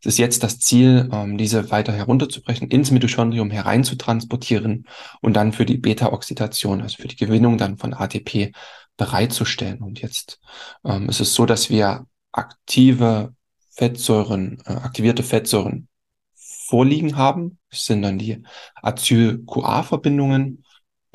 Es 0.00 0.06
ist 0.06 0.18
jetzt 0.18 0.42
das 0.42 0.60
Ziel, 0.60 1.08
ähm, 1.12 1.38
diese 1.38 1.70
weiter 1.70 1.92
herunterzubrechen, 1.92 2.68
ins 2.68 2.90
Mitochondrium 2.90 3.50
hereinzutransportieren 3.50 4.86
und 5.20 5.34
dann 5.34 5.52
für 5.52 5.64
die 5.64 5.78
Beta-Oxidation, 5.78 6.82
also 6.82 6.98
für 7.00 7.08
die 7.08 7.16
Gewinnung 7.16 7.58
dann 7.58 7.78
von 7.78 7.94
ATP 7.94 8.52
bereitzustellen. 8.96 9.80
Und 9.80 10.00
jetzt 10.00 10.38
ähm, 10.84 11.08
ist 11.08 11.20
es 11.20 11.34
so, 11.34 11.46
dass 11.46 11.70
wir 11.70 12.06
aktive 12.32 13.34
Fettsäuren, 13.70 14.58
äh, 14.66 14.72
aktivierte 14.72 15.22
Fettsäuren 15.22 15.88
vorliegen 16.34 17.16
haben. 17.16 17.58
Das 17.70 17.86
sind 17.86 18.02
dann 18.02 18.18
die 18.18 18.42
Acyl-CoA-Verbindungen. 18.82 20.64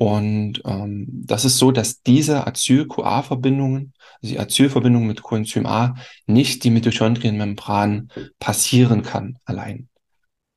Und 0.02 0.62
ähm, 0.64 1.06
das 1.12 1.44
ist 1.44 1.58
so, 1.58 1.70
dass 1.70 2.02
diese 2.02 2.44
Acyl-CoA-Verbindungen, 2.44 3.92
also 4.20 4.34
die 4.34 4.40
Acylverbindung 4.40 5.06
mit 5.06 5.22
Coenzym 5.22 5.64
A, 5.64 5.94
nicht 6.26 6.64
die 6.64 6.70
Mitochondrienmembran 6.70 8.08
passieren 8.40 9.02
kann 9.02 9.38
allein. 9.44 9.88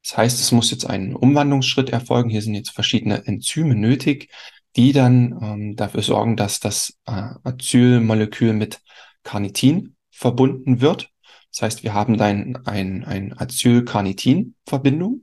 Das 0.02 0.18
heißt, 0.18 0.40
es 0.40 0.52
muss 0.52 0.72
jetzt 0.72 0.90
ein 0.90 1.16
Umwandlungsschritt 1.16 1.92
erfolgen. 1.92 2.32
Hier 2.32 2.42
sind 2.42 2.56
jetzt 2.56 2.72
verschiedene 2.72 3.28
Enzyme 3.28 3.76
nötig, 3.76 4.32
die 4.76 4.94
dann 4.94 5.38
ähm, 5.40 5.76
dafür 5.76 6.02
sorgen, 6.02 6.36
dass 6.38 6.60
das 6.60 6.98
äh, 7.06 7.30
Acylmolekül 7.44 8.54
mit 8.54 8.82
Carnitin 9.22 9.96
verbunden 10.10 10.82
wird. 10.82 11.12
Das 11.52 11.62
heißt, 11.62 11.84
wir 11.84 11.94
haben 11.94 12.18
dann 12.18 12.66
ein, 12.66 13.04
ein 13.04 13.32
Acyl-Carnitin-Verbindung 13.38 15.22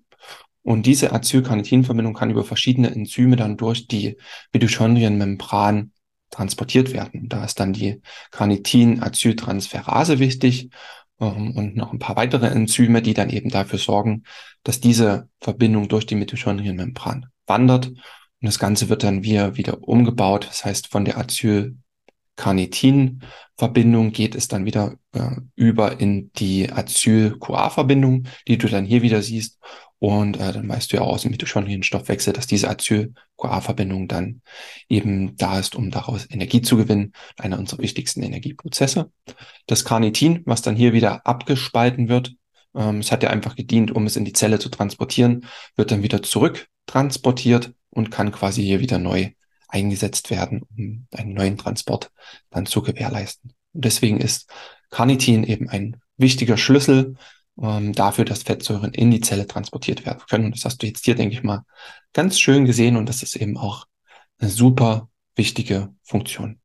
und 0.62 0.86
diese 0.86 1.12
Acyl-Carnitin-Verbindung 1.12 2.14
kann 2.14 2.30
über 2.30 2.44
verschiedene 2.44 2.90
Enzyme 2.90 3.36
dann 3.36 3.56
durch 3.56 3.88
die 3.88 4.16
Mitochondrienmembran 4.52 5.92
transportiert 6.30 6.92
werden. 6.92 7.28
Da 7.28 7.44
ist 7.44 7.60
dann 7.60 7.72
die 7.72 8.00
Carnitin-Acyltransferase 8.30 10.18
wichtig 10.18 10.70
ähm, 11.20 11.56
und 11.56 11.76
noch 11.76 11.92
ein 11.92 11.98
paar 11.98 12.16
weitere 12.16 12.46
Enzyme, 12.46 13.02
die 13.02 13.14
dann 13.14 13.30
eben 13.30 13.50
dafür 13.50 13.78
sorgen, 13.78 14.22
dass 14.62 14.80
diese 14.80 15.28
Verbindung 15.40 15.88
durch 15.88 16.06
die 16.06 16.14
Mitochondrienmembran 16.14 17.26
wandert 17.46 17.92
und 18.42 18.46
das 18.46 18.58
Ganze 18.58 18.88
wird 18.88 19.04
dann 19.04 19.22
wieder, 19.22 19.56
wieder 19.56 19.86
umgebaut. 19.86 20.48
Das 20.48 20.64
heißt, 20.64 20.88
von 20.88 21.04
der 21.04 21.16
Acyl-Carnitin-Verbindung 21.16 24.10
geht 24.10 24.34
es 24.34 24.48
dann 24.48 24.64
wieder 24.64 24.96
äh, 25.12 25.36
über 25.54 26.00
in 26.00 26.32
die 26.32 26.72
Acyl-CoA-Verbindung, 26.72 28.24
die 28.48 28.58
du 28.58 28.66
dann 28.66 28.84
hier 28.84 29.02
wieder 29.02 29.22
siehst. 29.22 29.60
Und 30.02 30.36
äh, 30.40 30.52
dann 30.52 30.68
weißt 30.68 30.92
du 30.92 30.96
ja 30.96 31.02
auch 31.04 31.12
aus 31.12 31.22
dem 31.22 31.30
Mitochondrienstoffwechsel, 31.30 32.32
dass 32.32 32.48
diese 32.48 32.68
Acyl-CoA-Verbindung 32.68 34.08
dann 34.08 34.42
eben 34.88 35.36
da 35.36 35.60
ist, 35.60 35.76
um 35.76 35.92
daraus 35.92 36.28
Energie 36.28 36.60
zu 36.60 36.76
gewinnen. 36.76 37.12
Einer 37.38 37.56
unserer 37.56 37.82
wichtigsten 37.82 38.20
Energieprozesse. 38.24 39.12
Das 39.68 39.84
Carnitin, 39.84 40.42
was 40.44 40.60
dann 40.60 40.74
hier 40.74 40.92
wieder 40.92 41.24
abgespalten 41.24 42.08
wird, 42.08 42.34
ähm, 42.74 42.98
es 42.98 43.12
hat 43.12 43.22
ja 43.22 43.30
einfach 43.30 43.54
gedient, 43.54 43.92
um 43.92 44.04
es 44.06 44.16
in 44.16 44.24
die 44.24 44.32
Zelle 44.32 44.58
zu 44.58 44.70
transportieren, 44.70 45.46
wird 45.76 45.92
dann 45.92 46.02
wieder 46.02 46.20
zurück 46.20 46.66
transportiert 46.86 47.72
und 47.90 48.10
kann 48.10 48.32
quasi 48.32 48.60
hier 48.60 48.80
wieder 48.80 48.98
neu 48.98 49.30
eingesetzt 49.68 50.30
werden, 50.30 50.62
um 50.76 51.06
einen 51.12 51.32
neuen 51.32 51.58
Transport 51.58 52.10
dann 52.50 52.66
zu 52.66 52.82
gewährleisten. 52.82 53.52
Und 53.72 53.84
deswegen 53.84 54.18
ist 54.18 54.50
Carnitin 54.90 55.44
eben 55.44 55.68
ein 55.68 55.98
wichtiger 56.16 56.56
Schlüssel 56.56 57.14
ähm, 57.60 57.92
dafür, 57.92 58.24
dass 58.24 58.42
Fettsäuren 58.42 58.92
in 58.94 59.10
die 59.10 59.20
Zelle 59.20 59.46
transportiert 59.46 60.06
werden 60.06 60.22
können. 60.28 60.46
Und 60.46 60.56
das 60.56 60.64
hast 60.64 60.82
du 60.82 60.86
jetzt 60.86 61.04
hier, 61.04 61.14
denke 61.14 61.34
ich 61.34 61.42
mal, 61.42 61.64
ganz 62.12 62.38
schön 62.38 62.64
gesehen 62.64 62.96
und 62.96 63.08
das 63.08 63.22
ist 63.22 63.36
eben 63.36 63.56
auch 63.56 63.86
eine 64.38 64.50
super 64.50 65.08
wichtige 65.36 65.94
Funktion. 66.02 66.60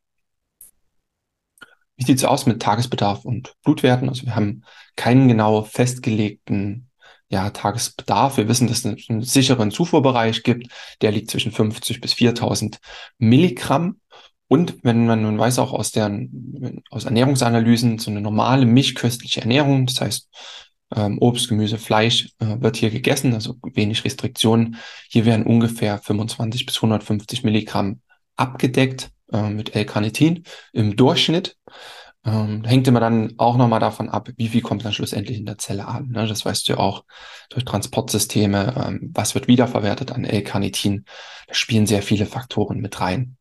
Wie 1.96 2.06
sieht 2.06 2.18
es 2.18 2.26
aus 2.26 2.46
mit 2.46 2.62
Tagesbedarf 2.62 3.26
und 3.26 3.56
Blutwerten? 3.64 4.08
Also 4.08 4.26
wir 4.26 4.36
haben 4.36 4.64
keinen 4.96 5.28
genau 5.28 5.64
festgelegten 5.64 6.90
ja, 7.30 7.50
Tagesbedarf. 7.50 8.38
Wir 8.38 8.48
wissen, 8.48 8.68
dass 8.68 8.86
es 8.86 9.10
einen 9.10 9.24
sicheren 9.24 9.72
Zufuhrbereich 9.72 10.44
gibt. 10.44 10.72
Der 11.02 11.12
liegt 11.12 11.32
zwischen 11.32 11.52
50 11.52 12.00
bis 12.00 12.14
4000 12.14 12.80
Milligramm. 13.18 14.00
Und 14.48 14.78
wenn 14.84 15.08
man 15.08 15.24
nun 15.24 15.38
weiß 15.38 15.60
auch 15.60 15.74
aus 15.74 15.92
der, 15.92 16.10
aus 16.90 17.04
Ernährungsanalysen, 17.04 18.00
so 18.00 18.12
eine 18.12 18.22
normale 18.22 18.66
mischköstliche 18.66 19.42
Ernährung, 19.42 19.88
das 19.88 20.00
heißt, 20.00 20.30
ähm, 20.96 21.20
Obst, 21.20 21.50
Gemüse, 21.50 21.78
Fleisch 21.78 22.30
äh, 22.40 22.62
wird 22.62 22.78
hier 22.78 22.90
gegessen, 22.90 23.34
also 23.34 23.56
wenig 23.74 24.06
Restriktionen. 24.06 24.78
Hier 25.10 25.26
werden 25.26 25.46
ungefähr 25.46 25.98
25 25.98 26.66
bis 26.66 26.78
150 26.78 27.44
Milligramm 27.44 28.02
abgedeckt 28.36 29.12
äh, 29.32 29.50
mit 29.50 29.76
L-Carnitin 29.76 30.44
im 30.74 30.96
Durchschnitt. 30.96 31.58
Ähm, 32.26 32.64
hängt 32.66 32.88
immer 32.88 33.00
dann 33.00 33.34
auch 33.38 33.58
nochmal 33.58 33.80
davon 33.80 34.10
ab, 34.10 34.30
wie 34.36 34.50
viel 34.50 34.62
kommt 34.62 34.84
dann 34.84 34.92
schlussendlich 34.92 35.38
in 35.38 35.46
der 35.46 35.58
Zelle 35.58 35.88
an. 35.88 36.10
Ne? 36.10 36.28
Das 36.28 36.46
weißt 36.46 36.68
du 36.68 36.74
ja 36.74 36.80
auch 36.80 37.06
durch 37.50 37.64
Transportsysteme, 37.64 38.86
ähm, 38.86 39.12
was 39.14 39.36
wird 39.36 39.48
wiederverwertet 39.48 40.12
an 40.12 40.26
L-Carnitin. 40.26 41.06
Da 41.48 41.54
spielen 41.54 41.88
sehr 41.88 42.02
viele 42.02 42.26
Faktoren 42.26 42.80
mit 42.80 43.00
rein. 43.00 43.38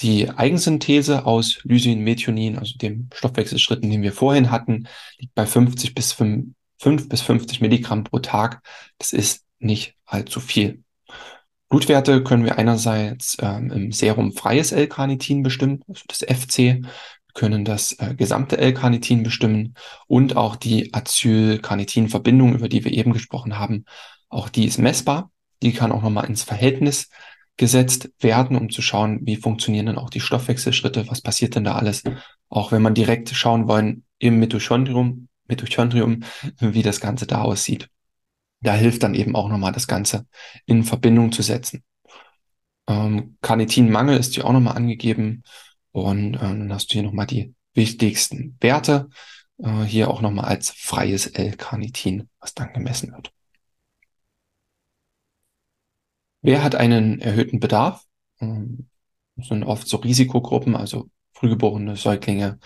Die 0.00 0.28
Eigensynthese 0.28 1.24
aus 1.24 1.60
Lysin, 1.62 2.02
Methionin, 2.02 2.58
also 2.58 2.76
dem 2.76 3.08
Stoffwechselschritten, 3.14 3.90
den 3.90 4.02
wir 4.02 4.12
vorhin 4.12 4.50
hatten, 4.50 4.88
liegt 5.18 5.34
bei 5.34 5.46
50 5.46 5.94
bis 5.94 6.12
5, 6.12 6.46
5 6.84 7.08
bis 7.08 7.22
50 7.22 7.62
Milligramm 7.62 8.04
pro 8.04 8.18
Tag. 8.18 8.60
Das 8.98 9.14
ist 9.14 9.44
nicht 9.58 9.94
allzu 10.04 10.38
viel. 10.38 10.84
Blutwerte 11.70 12.22
können 12.22 12.44
wir 12.44 12.58
einerseits 12.58 13.38
ähm, 13.40 13.70
im 13.72 13.90
Serum 13.90 14.32
freies 14.32 14.70
L-Carnitin 14.70 15.42
bestimmen, 15.42 15.82
also 15.88 16.02
das 16.08 16.18
FC, 16.18 16.84
können 17.32 17.64
das 17.64 17.92
äh, 17.98 18.14
gesamte 18.14 18.58
L-Carnitin 18.58 19.22
bestimmen 19.22 19.74
und 20.06 20.36
auch 20.36 20.56
die 20.56 20.92
Acyl-Carnitin-Verbindung, 20.92 22.54
über 22.54 22.68
die 22.68 22.84
wir 22.84 22.92
eben 22.92 23.14
gesprochen 23.14 23.58
haben, 23.58 23.86
auch 24.28 24.50
die 24.50 24.66
ist 24.66 24.78
messbar. 24.78 25.30
Die 25.62 25.72
kann 25.72 25.90
auch 25.90 26.02
nochmal 26.02 26.26
ins 26.26 26.42
Verhältnis 26.42 27.08
gesetzt 27.56 28.10
werden, 28.20 28.58
um 28.58 28.68
zu 28.68 28.82
schauen, 28.82 29.20
wie 29.22 29.36
funktionieren 29.36 29.86
dann 29.86 29.98
auch 29.98 30.10
die 30.10 30.20
Stoffwechselschritte, 30.20 31.08
was 31.08 31.22
passiert 31.22 31.54
denn 31.54 31.64
da 31.64 31.76
alles, 31.76 32.02
auch 32.50 32.72
wenn 32.72 32.82
man 32.82 32.94
direkt 32.94 33.30
schauen 33.30 33.68
wollen 33.68 34.04
im 34.18 34.38
Mitochondrium, 34.38 35.28
Mitochondrium, 35.46 36.24
wie 36.58 36.82
das 36.82 37.00
Ganze 37.00 37.26
da 37.26 37.42
aussieht. 37.42 37.88
Da 38.60 38.74
hilft 38.74 39.02
dann 39.02 39.14
eben 39.14 39.36
auch 39.36 39.48
nochmal 39.48 39.72
das 39.72 39.86
Ganze 39.86 40.26
in 40.66 40.84
Verbindung 40.84 41.32
zu 41.32 41.42
setzen. 41.42 41.84
Ähm, 42.86 43.36
Carnitinmangel 43.42 44.18
ist 44.18 44.34
hier 44.34 44.46
auch 44.46 44.52
nochmal 44.52 44.76
angegeben 44.76 45.42
und 45.92 46.34
äh, 46.34 46.38
dann 46.38 46.72
hast 46.72 46.90
du 46.90 46.94
hier 46.94 47.02
nochmal 47.02 47.26
die 47.26 47.54
wichtigsten 47.74 48.56
Werte. 48.60 49.08
Äh, 49.58 49.82
hier 49.82 50.10
auch 50.10 50.20
nochmal 50.20 50.46
als 50.46 50.70
freies 50.70 51.26
L-Carnitin, 51.26 52.28
was 52.40 52.54
dann 52.54 52.72
gemessen 52.72 53.12
wird. 53.12 53.32
Wer 56.42 56.62
hat 56.62 56.74
einen 56.74 57.20
erhöhten 57.20 57.60
Bedarf? 57.60 58.04
Ähm, 58.40 58.88
das 59.36 59.48
sind 59.48 59.64
oft 59.64 59.88
so 59.88 59.96
Risikogruppen, 59.98 60.76
also 60.76 61.08
frühgeborene 61.32 61.96
Säuglinge, 61.96 62.58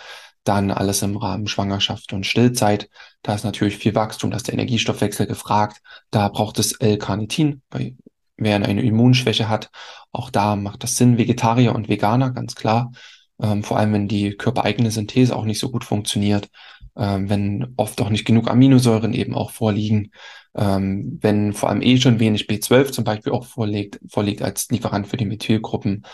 dann 0.44 0.70
alles 0.70 1.02
im 1.02 1.16
Rahmen 1.16 1.46
Schwangerschaft 1.46 2.12
und 2.12 2.26
Stillzeit. 2.26 2.88
Da 3.22 3.34
ist 3.34 3.44
natürlich 3.44 3.76
viel 3.76 3.94
Wachstum, 3.94 4.30
da 4.30 4.36
ist 4.36 4.46
der 4.46 4.54
Energiestoffwechsel 4.54 5.26
gefragt. 5.26 5.80
Da 6.10 6.28
braucht 6.28 6.58
es 6.58 6.72
L-Carnitin. 6.72 7.62
Bei 7.70 7.94
wer 8.36 8.56
eine 8.56 8.82
Immunschwäche 8.82 9.48
hat, 9.48 9.70
auch 10.12 10.30
da 10.30 10.56
macht 10.56 10.84
das 10.84 10.96
Sinn. 10.96 11.18
Vegetarier 11.18 11.74
und 11.74 11.88
Veganer, 11.88 12.30
ganz 12.30 12.54
klar 12.54 12.92
ähm, 13.40 13.62
vor 13.62 13.78
allem 13.78 13.92
wenn 13.92 14.08
die 14.08 14.32
körpereigene 14.36 14.90
Synthese 14.90 15.34
auch 15.34 15.44
nicht 15.44 15.58
so 15.58 15.70
gut 15.70 15.84
funktioniert, 15.84 16.48
ähm, 16.96 17.28
wenn 17.28 17.74
oft 17.76 18.00
auch 18.00 18.10
nicht 18.10 18.24
genug 18.24 18.50
Aminosäuren 18.50 19.14
eben 19.14 19.34
auch 19.34 19.50
vorliegen, 19.50 20.10
ähm, 20.56 21.18
wenn 21.20 21.52
vor 21.52 21.68
allem 21.68 21.82
eh 21.82 21.98
schon 21.98 22.18
wenig 22.20 22.48
B12 22.48 22.90
zum 22.92 23.04
Beispiel 23.04 23.32
auch 23.32 23.46
vorliegt, 23.46 24.00
vorliegt 24.08 24.42
als 24.42 24.68
Lieferant 24.70 25.06
für 25.06 25.16
die 25.16 25.26
Methylgruppen 25.26 26.04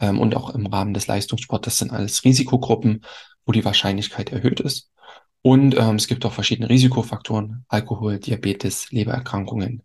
ähm, 0.00 0.18
und 0.18 0.34
auch 0.34 0.54
im 0.54 0.66
Rahmen 0.66 0.94
des 0.94 1.06
Leistungssports, 1.06 1.64
das 1.66 1.78
sind 1.78 1.92
alles 1.92 2.24
Risikogruppen, 2.24 3.04
wo 3.44 3.52
die 3.52 3.64
Wahrscheinlichkeit 3.64 4.32
erhöht 4.32 4.60
ist. 4.60 4.90
Und 5.42 5.76
ähm, 5.76 5.96
es 5.96 6.06
gibt 6.06 6.24
auch 6.24 6.32
verschiedene 6.32 6.68
Risikofaktoren, 6.68 7.64
Alkohol, 7.68 8.20
Diabetes, 8.20 8.92
Lebererkrankungen, 8.92 9.82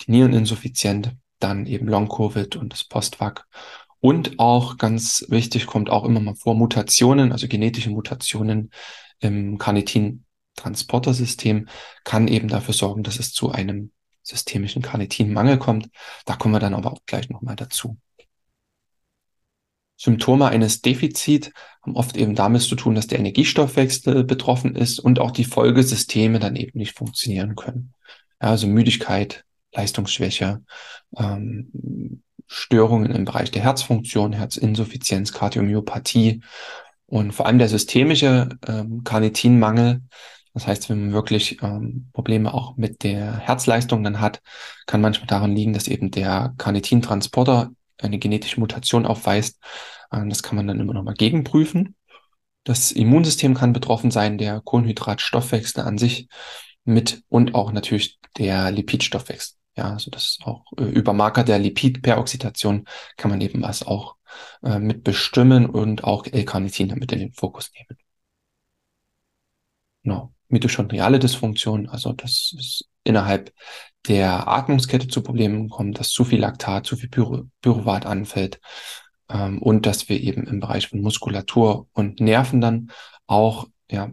die 0.00 0.10
Niereninsuffizienz, 0.10 1.10
dann 1.38 1.66
eben 1.66 1.86
Long-Covid 1.88 2.56
und 2.56 2.72
das 2.72 2.84
Postvac. 2.84 3.46
Und 4.00 4.38
auch 4.38 4.78
ganz 4.78 5.26
wichtig 5.28 5.66
kommt 5.66 5.90
auch 5.90 6.04
immer 6.04 6.20
mal 6.20 6.34
vor 6.34 6.54
Mutationen, 6.54 7.32
also 7.32 7.48
genetische 7.48 7.90
Mutationen 7.90 8.70
im 9.18 9.58
Carnitin-Transportersystem 9.58 11.68
kann 12.04 12.28
eben 12.28 12.48
dafür 12.48 12.72
sorgen, 12.74 13.02
dass 13.02 13.18
es 13.18 13.32
zu 13.32 13.50
einem 13.50 13.92
systemischen 14.22 14.82
Carnitinmangel 14.82 15.58
kommt. 15.58 15.88
Da 16.24 16.36
kommen 16.36 16.54
wir 16.54 16.60
dann 16.60 16.74
aber 16.74 16.92
auch 16.92 17.00
gleich 17.06 17.30
nochmal 17.30 17.56
dazu. 17.56 17.96
Symptome 20.04 20.46
eines 20.48 20.82
Defizits 20.82 21.50
haben 21.80 21.96
oft 21.96 22.16
eben 22.18 22.34
damit 22.34 22.60
zu 22.60 22.76
tun, 22.76 22.94
dass 22.94 23.06
der 23.06 23.18
Energiestoffwechsel 23.18 24.24
betroffen 24.24 24.76
ist 24.76 24.98
und 24.98 25.18
auch 25.18 25.30
die 25.30 25.44
Folgesysteme 25.44 26.38
dann 26.38 26.56
eben 26.56 26.78
nicht 26.78 26.96
funktionieren 26.96 27.54
können. 27.56 27.94
Ja, 28.42 28.50
also 28.50 28.66
Müdigkeit, 28.66 29.44
Leistungsschwäche, 29.72 30.62
ähm, 31.16 32.20
Störungen 32.46 33.12
im 33.12 33.24
Bereich 33.24 33.50
der 33.50 33.62
Herzfunktion, 33.62 34.34
Herzinsuffizienz, 34.34 35.32
Kardiomyopathie 35.32 36.42
und 37.06 37.32
vor 37.32 37.46
allem 37.46 37.58
der 37.58 37.68
systemische 37.68 38.50
ähm, 38.68 39.04
Carnitinmangel. 39.04 40.02
Das 40.52 40.66
heißt, 40.66 40.90
wenn 40.90 41.00
man 41.00 41.12
wirklich 41.14 41.62
ähm, 41.62 42.10
Probleme 42.12 42.52
auch 42.52 42.76
mit 42.76 43.04
der 43.04 43.38
Herzleistung 43.38 44.04
dann 44.04 44.20
hat, 44.20 44.42
kann 44.84 45.00
manchmal 45.00 45.28
daran 45.28 45.56
liegen, 45.56 45.72
dass 45.72 45.88
eben 45.88 46.10
der 46.10 46.52
Carnitintransporter 46.58 47.70
eine 48.02 48.18
genetische 48.18 48.60
Mutation 48.60 49.06
aufweist. 49.06 49.58
Ähm, 50.14 50.28
das 50.28 50.42
kann 50.42 50.56
man 50.56 50.66
dann 50.66 50.80
immer 50.80 50.94
noch 50.94 51.02
mal 51.02 51.14
gegenprüfen. 51.14 51.96
Das 52.64 52.92
Immunsystem 52.92 53.54
kann 53.54 53.72
betroffen 53.72 54.10
sein, 54.10 54.38
der 54.38 54.60
Kohlenhydratstoffwechsel 54.60 55.84
an 55.84 55.98
sich 55.98 56.28
mit 56.84 57.22
und 57.28 57.54
auch 57.54 57.72
natürlich 57.72 58.18
der 58.38 58.70
Lipidstoffwechsel. 58.70 59.56
Ja, 59.76 59.92
also 59.92 60.10
das 60.10 60.38
auch 60.44 60.64
äh, 60.78 60.84
über 60.84 61.12
Marker 61.12 61.42
der 61.44 61.58
Lipidperoxidation 61.58 62.84
kann 63.16 63.30
man 63.30 63.40
eben 63.40 63.62
was 63.62 63.82
auch 63.84 64.16
äh, 64.62 64.78
mit 64.78 65.02
bestimmen 65.02 65.66
und 65.66 66.04
auch 66.04 66.26
L-Carnitin 66.26 66.88
damit 66.88 67.10
in 67.12 67.18
den 67.18 67.32
Fokus 67.32 67.70
nehmen. 67.74 67.98
Genau. 70.04 70.32
Mitochondriale 70.48 71.18
Dysfunktion, 71.18 71.88
also 71.88 72.12
das 72.12 72.54
ist 72.56 72.88
innerhalb 73.02 73.52
der 74.06 74.46
Atmungskette 74.46 75.08
zu 75.08 75.22
Problemen 75.22 75.68
kommt, 75.68 75.98
dass 75.98 76.10
zu 76.10 76.24
viel 76.24 76.40
Laktat, 76.40 76.86
zu 76.86 76.96
viel 76.96 77.08
Pyru 77.08 77.44
Pyruvat 77.62 78.06
anfällt 78.06 78.60
ähm, 79.34 79.58
und 79.58 79.84
dass 79.84 80.08
wir 80.08 80.20
eben 80.20 80.46
im 80.46 80.60
Bereich 80.60 80.88
von 80.88 81.02
Muskulatur 81.02 81.88
und 81.92 82.20
Nerven 82.20 82.60
dann 82.60 82.90
auch 83.26 83.68
ja, 83.90 84.10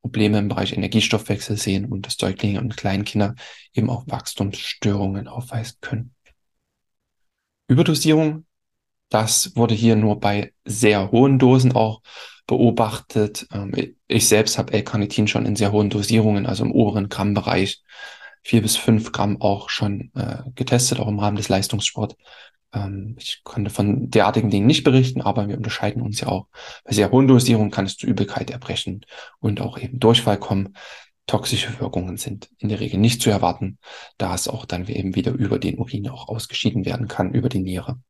Probleme 0.00 0.38
im 0.38 0.48
Bereich 0.48 0.72
Energiestoffwechsel 0.72 1.56
sehen 1.56 1.84
und 1.86 2.06
dass 2.06 2.14
Säuglinge 2.14 2.60
und 2.60 2.76
Kleinkinder 2.76 3.34
eben 3.74 3.90
auch 3.90 4.04
Wachstumsstörungen 4.06 5.28
aufweisen 5.28 5.76
können. 5.80 6.14
Überdosierung, 7.68 8.46
das 9.10 9.54
wurde 9.56 9.74
hier 9.74 9.96
nur 9.96 10.20
bei 10.20 10.52
sehr 10.64 11.10
hohen 11.10 11.38
Dosen 11.38 11.72
auch 11.72 12.00
beobachtet. 12.46 13.46
Ähm, 13.52 13.72
ich 14.06 14.28
selbst 14.28 14.56
habe 14.56 14.72
L-Carnitin 14.72 15.28
schon 15.28 15.46
in 15.46 15.56
sehr 15.56 15.72
hohen 15.72 15.90
Dosierungen, 15.90 16.46
also 16.46 16.64
im 16.64 16.72
oberen 16.72 17.08
Grammbereich, 17.08 17.82
vier 18.42 18.62
bis 18.62 18.76
fünf 18.76 19.12
Gramm 19.12 19.40
auch 19.40 19.68
schon 19.68 20.10
äh, 20.14 20.38
getestet, 20.54 21.00
auch 21.00 21.08
im 21.08 21.18
Rahmen 21.18 21.36
des 21.36 21.48
Leistungssports. 21.48 22.16
Ähm, 22.72 23.16
ich 23.18 23.42
konnte 23.44 23.70
von 23.70 24.10
derartigen 24.10 24.50
Dingen 24.50 24.66
nicht 24.66 24.84
berichten, 24.84 25.20
aber 25.20 25.48
wir 25.48 25.56
unterscheiden 25.56 26.02
uns 26.02 26.20
ja 26.20 26.28
auch. 26.28 26.46
Bei 26.84 26.92
sehr 26.92 27.10
hohen 27.10 27.28
Dosierungen 27.28 27.70
kann 27.70 27.86
es 27.86 27.96
zu 27.96 28.06
Übelkeit 28.06 28.50
erbrechen 28.50 29.04
und 29.38 29.60
auch 29.60 29.78
eben 29.78 29.98
Durchfall 29.98 30.38
kommen. 30.38 30.74
Toxische 31.26 31.78
Wirkungen 31.78 32.16
sind 32.16 32.50
in 32.58 32.68
der 32.68 32.80
Regel 32.80 32.98
nicht 32.98 33.22
zu 33.22 33.30
erwarten, 33.30 33.78
da 34.18 34.34
es 34.34 34.48
auch 34.48 34.64
dann 34.64 34.88
eben 34.88 35.14
wieder 35.14 35.32
über 35.32 35.58
den 35.58 35.78
Urin 35.78 36.08
auch 36.08 36.28
ausgeschieden 36.28 36.84
werden 36.84 37.06
kann, 37.08 37.32
über 37.32 37.48
die 37.48 37.60
Niere. 37.60 38.00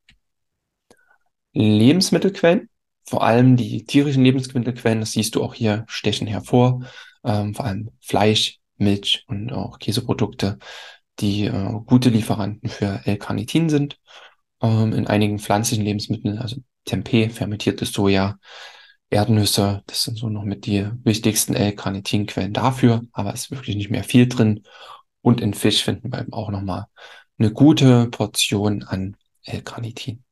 Lebensmittelquellen, 1.52 2.69
vor 3.05 3.23
allem 3.23 3.57
die 3.57 3.85
tierischen 3.85 4.25
Lebensmittelquellen, 4.25 5.00
das 5.00 5.12
siehst 5.12 5.35
du 5.35 5.43
auch 5.43 5.52
hier, 5.52 5.85
stechen 5.88 6.29
hervor, 6.29 6.85
ähm, 7.25 7.55
vor 7.55 7.67
allem 7.67 7.90
Fleisch, 8.00 8.59
Milch 8.76 9.25
und 9.26 9.52
auch 9.52 9.79
Käseprodukte, 9.79 10.59
die 11.19 11.45
äh, 11.45 11.73
gute 11.85 12.09
Lieferanten 12.09 12.71
für 12.71 13.02
L-Carnitin 13.05 13.69
sind 13.69 13.99
ähm, 14.62 14.93
in 14.93 15.07
einigen 15.07 15.38
pflanzlichen 15.38 15.85
Lebensmitteln, 15.85 16.38
also 16.38 16.57
Tempeh, 16.85 17.29
fermentiertes 17.29 17.93
Soja, 17.93 18.38
Erdnüsse, 19.11 19.83
das 19.87 20.05
sind 20.05 20.19
so 20.19 20.29
noch 20.29 20.45
mit 20.45 20.67
die 20.67 20.87
wichtigsten 21.02 21.55
L-Carnitinquellen 21.55 22.52
dafür, 22.52 23.02
aber 23.12 23.35
ist 23.35 23.50
wirklich 23.50 23.76
nicht 23.76 23.90
mehr 23.90 24.05
viel 24.05 24.29
drin. 24.29 24.62
Und 25.21 25.40
in 25.40 25.52
Fisch 25.52 25.83
finden 25.83 26.12
wir 26.12 26.21
eben 26.21 26.33
auch 26.33 26.50
nochmal 26.50 26.87
eine 27.38 27.52
gute 27.52 28.07
Portion 28.07 28.85
an 28.85 29.17
L-Carnitin. 29.45 30.23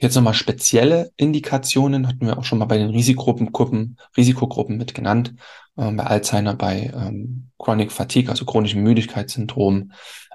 Jetzt 0.00 0.14
nochmal 0.14 0.34
spezielle 0.34 1.10
Indikationen, 1.16 2.06
hatten 2.06 2.24
wir 2.24 2.38
auch 2.38 2.44
schon 2.44 2.58
mal 2.58 2.66
bei 2.66 2.78
den 2.78 2.90
Risikogruppen, 2.90 3.96
Risikogruppen 4.16 4.76
mit 4.76 4.94
genannt, 4.94 5.34
ähm, 5.76 5.96
bei 5.96 6.04
Alzheimer, 6.04 6.54
bei 6.54 6.92
ähm, 6.94 7.50
Chronic 7.58 7.90
Fatigue, 7.90 8.30
also 8.30 8.44
chronischem 8.44 8.84
Müdigkeitssyndrom, 8.84 9.90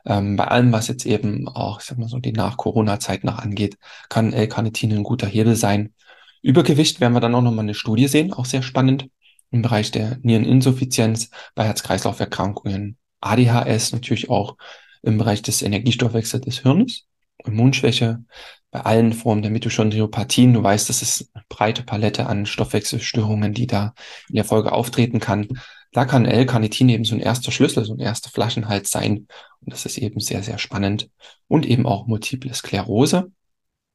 ähm, 0.06 0.36
bei 0.36 0.46
allem, 0.46 0.72
was 0.72 0.88
jetzt 0.88 1.06
eben 1.06 1.48
auch, 1.48 1.80
ich 1.80 1.86
sag 1.86 1.98
mal 1.98 2.10
so, 2.10 2.20
die 2.20 2.34
Nach-Corona-Zeit 2.34 3.24
nach 3.24 3.40
angeht, 3.40 3.78
kann 4.10 4.34
L-Carnitin 4.34 4.92
ein 4.92 5.04
guter 5.04 5.28
Hebel 5.28 5.56
sein. 5.56 5.94
Übergewicht 6.42 7.00
werden 7.00 7.14
wir 7.14 7.22
dann 7.22 7.36
auch 7.36 7.42
nochmal 7.42 7.64
eine 7.64 7.74
Studie 7.74 8.08
sehen, 8.08 8.34
auch 8.34 8.46
sehr 8.46 8.64
spannend, 8.64 9.08
im 9.52 9.62
Bereich 9.62 9.92
der 9.92 10.18
Niereninsuffizienz, 10.24 11.30
bei 11.56 11.66
Herz-Kreislauf-Erkrankungen, 11.66 12.98
ADHS, 13.22 13.94
natürlich 13.94 14.30
auch 14.30 14.58
im 15.04 15.18
Bereich 15.18 15.42
des 15.42 15.62
Energiestoffwechsels 15.62 16.44
des 16.44 16.60
Hirns, 16.60 17.06
Immunschwäche, 17.46 18.24
bei 18.72 18.82
allen 18.82 19.14
Formen 19.14 19.44
der 19.44 19.52
Mitochondriopathien. 19.52 20.54
Du 20.54 20.64
weißt, 20.64 20.90
das 20.90 21.02
ist 21.02 21.30
eine 21.34 21.44
breite 21.48 21.84
Palette 21.84 22.26
an 22.26 22.46
Stoffwechselstörungen, 22.46 23.54
die 23.54 23.68
da 23.68 23.94
in 24.30 24.36
der 24.36 24.46
Folge 24.46 24.72
auftreten 24.72 25.20
kann. 25.20 25.48
Da 25.94 26.06
kann 26.06 26.26
L-Carnitin 26.26 26.90
eben 26.90 27.06
so 27.06 27.16
ein 27.16 27.22
erster 27.22 27.52
Schlüssel, 27.52 27.86
so 27.86 27.94
ein 27.94 28.00
erster 28.00 28.30
Flaschenhals 28.30 28.92
sein. 28.92 29.28
Und 29.62 29.72
das 29.72 29.86
ist 29.86 29.98
eben 29.98 30.20
sehr, 30.20 30.44
sehr 30.44 30.58
spannend. 30.58 31.10
Und 31.48 31.66
eben 31.66 31.86
auch 31.86 32.08
Multiple 32.08 32.54
Sklerose. 32.54 33.32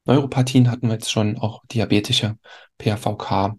Neuropathien 0.05 0.71
hatten 0.71 0.87
wir 0.87 0.95
jetzt 0.95 1.11
schon, 1.11 1.37
auch 1.37 1.61
diabetische 1.71 2.38
PAVK 2.78 3.57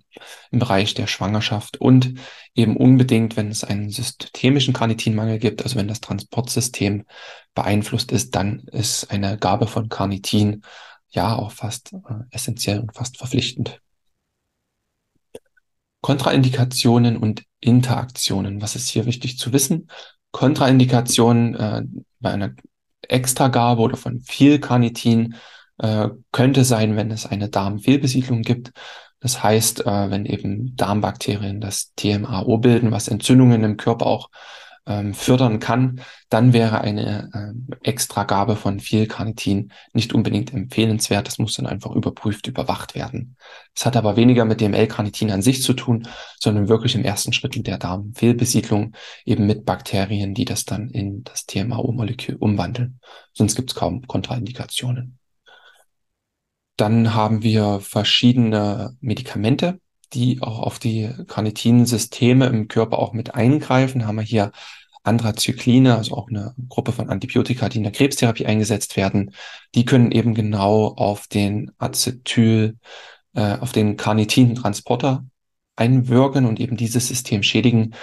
im 0.50 0.60
Bereich 0.60 0.96
der 0.96 1.06
Schwangerschaft 1.06 1.78
und 1.78 2.16
eben 2.56 2.76
unbedingt, 2.76 3.38
wenn 3.38 3.50
es 3.52 3.64
einen 3.64 3.92
systemischen 3.92 4.74
Carnitinmangel 4.74 5.38
gibt, 5.38 5.62
also 5.62 5.76
wenn 5.76 5.88
das 5.88 6.02
Transportsystem 6.02 7.06
beeinflusst 7.54 8.12
ist, 8.12 8.34
dann 8.34 8.62
ist 8.72 9.12
eine 9.12 9.38
Gabe 9.38 9.68
von 9.68 9.90
Carnitin 9.90 10.64
ja 11.10 11.36
auch 11.36 11.52
fast 11.52 11.94
äh, 11.94 11.98
essentiell 12.32 12.80
und 12.80 12.96
fast 12.96 13.18
verpflichtend. 13.18 13.80
Kontraindikationen 16.02 17.18
und 17.18 17.44
Interaktionen. 17.60 18.62
Was 18.62 18.76
ist 18.76 18.90
hier 18.90 19.06
wichtig 19.06 19.38
zu 19.38 19.54
wissen? 19.54 19.90
Kontraindikationen 20.32 21.56
äh, 21.56 21.84
bei 22.20 22.32
einer 22.32 22.52
Extragabe 23.02 23.82
oder 23.82 23.98
von 23.98 24.20
viel 24.22 24.60
Carnitin 24.60 25.36
äh, 25.80 26.10
könnte 26.32 26.64
sein, 26.64 26.96
wenn 26.96 27.12
es 27.12 27.26
eine 27.26 27.50
Darmfehlbesiedlung 27.50 28.44
gibt. 28.44 28.72
Das 29.20 29.44
heißt, 29.44 29.86
äh, 29.86 30.10
wenn 30.10 30.26
eben 30.26 30.76
Darmbakterien 30.76 31.60
das 31.60 31.94
TMAO 31.96 32.58
bilden, 32.60 32.92
was 32.92 33.08
Entzündungen 33.08 33.64
im 33.64 33.78
Körper 33.78 34.06
auch 34.06 34.30
ähm, 34.90 35.14
fördern 35.14 35.60
kann, 35.60 36.02
dann 36.30 36.52
wäre 36.52 36.82
eine 36.82 37.30
ähm, 37.34 37.68
Extragabe 37.84 38.56
von 38.56 38.80
viel 38.80 39.08
Carnitin 39.08 39.72
nicht 39.94 40.14
unbedingt 40.14 40.52
empfehlenswert. 40.52 41.28
Das 41.28 41.38
muss 41.38 41.56
dann 41.56 41.68
einfach 41.68 41.92
überprüft, 41.92 42.48
überwacht 42.48 42.96
werden. 42.96 43.38
Das 43.76 43.86
hat 43.86 43.96
aber 43.96 44.18
weniger 44.18 44.46
mit 44.46 44.60
dem 44.60 44.74
L-Carnitin 44.74 45.32
an 45.32 45.44
sich 45.44 45.62
zu 45.62 45.74
tun, 45.74 46.08
sondern 46.40 46.68
wirklich 46.68 46.96
im 46.96 47.06
ersten 47.06 47.32
Schritt 47.32 47.56
mit 47.56 47.68
der 47.68 47.78
Darmfehlbesiedlung 47.78 48.96
eben 49.26 49.46
mit 49.46 49.64
Bakterien, 49.64 50.34
die 50.34 50.46
das 50.46 50.66
dann 50.66 50.90
in 50.90 51.24
das 51.24 51.46
TMAO-Molekül 51.46 52.36
umwandeln. 52.36 53.00
Sonst 53.34 53.56
gibt 53.56 53.70
es 53.70 53.76
kaum 53.76 54.08
Kontraindikationen. 54.08 55.20
Dann 56.78 57.14
haben 57.14 57.44
wir 57.44 57.80
verschiedene 57.82 58.96
Medikamente, 59.02 59.80
die 60.14 60.42
auch 60.42 60.60
auf 60.60 60.80
die 60.80 61.10
Carnitin-Systeme 61.28 62.48
im 62.48 62.68
Körper 62.68 63.00
auch 63.00 63.14
mit 63.14 63.36
eingreifen. 63.36 64.08
Haben 64.08 64.16
wir 64.18 64.24
hier 64.24 64.52
Anthrazykline, 65.10 65.96
also 65.96 66.16
auch 66.16 66.30
eine 66.30 66.54
Gruppe 66.70 66.92
von 66.92 67.10
Antibiotika, 67.10 67.68
die 67.68 67.78
in 67.78 67.84
der 67.84 67.92
Krebstherapie 67.92 68.46
eingesetzt 68.46 68.96
werden, 68.96 69.34
die 69.76 69.86
können 69.86 70.12
eben 70.12 70.34
genau 70.34 70.88
auf 70.88 71.28
den 71.28 71.72
Acetyl, 71.78 72.78
äh, 73.34 73.58
auf 73.58 73.72
den 73.72 73.98
Carnitin-Transporter 73.98 75.26
einwirken 75.76 76.46
und 76.46 76.60
eben 76.60 76.78
dieses 76.78 77.08
System 77.08 77.44
schädigen, 77.44 77.96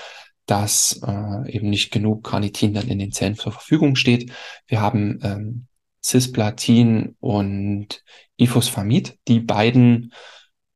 dass 0.46 1.00
äh, 1.07 1.50
eben 1.50 1.70
nicht 1.70 1.90
genug 1.90 2.24
Carnitin 2.24 2.74
dann 2.74 2.88
in 2.88 2.98
den 2.98 3.12
Zellen 3.12 3.37
zur 3.37 3.52
Verfügung 3.52 3.96
steht. 3.96 4.33
Wir 4.66 4.80
haben 4.80 5.18
ähm, 5.22 5.66
Cisplatin 6.02 7.16
und 7.20 8.02
Ifosfamid, 8.37 9.18
die 9.28 9.40
beiden 9.40 10.12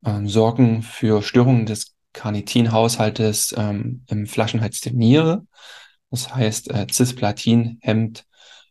ähm, 0.04 0.28
sorgen 0.28 0.83
für 0.83 1.22
Störungen 1.22 1.66
des 1.66 1.94
Carnitin-Haushaltes 2.12 3.54
ähm, 3.57 4.04
im 4.09 4.26
Flaschenhals 4.26 4.81
der 4.81 4.92
Niere. 4.92 5.46
Das 6.11 6.35
heißt, 6.35 6.70
äh, 6.70 6.87
Cisplatin 6.90 7.79
hemmt 7.81 8.27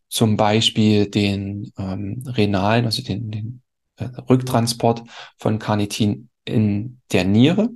zum 0.10 0.38
Beispiel 0.38 1.10
den 1.10 1.72
ähm, 1.78 2.24
renalen, 2.26 2.86
also 2.86 3.04
den, 3.04 3.32
den 3.32 3.62
äh, 3.98 4.06
Rücktransport 4.30 5.04
von 5.38 5.60
Carnitin 5.60 6.30
in 6.46 7.02
der 7.12 7.26
Niere. 7.26 7.70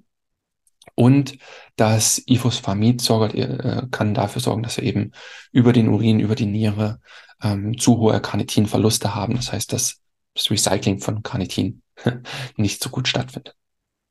Und 0.96 1.38
das 1.76 2.22
Ifosfamid 2.26 3.02
sorgt, 3.02 3.36
äh, 3.36 3.84
kann 3.92 4.14
dafür 4.14 4.42
sorgen, 4.42 4.64
dass 4.64 4.78
wir 4.78 4.84
eben 4.84 5.12
über 5.52 5.74
den 5.74 5.90
Urin, 5.90 6.20
über 6.20 6.36
die 6.36 6.46
Niere 6.46 7.00
ähm, 7.42 7.78
zu 7.78 7.98
hohe 7.98 8.20
Carnitinverluste 8.20 9.16
haben. 9.16 9.36
Das 9.36 9.52
heißt, 9.52 9.72
dass 9.74 10.02
das 10.34 10.50
Recycling 10.50 11.00
von 11.00 11.24
Carnitin 11.24 11.82
nicht 12.58 12.84
so 12.84 12.90
gut 12.90 13.08
stattfindet. 13.08 13.56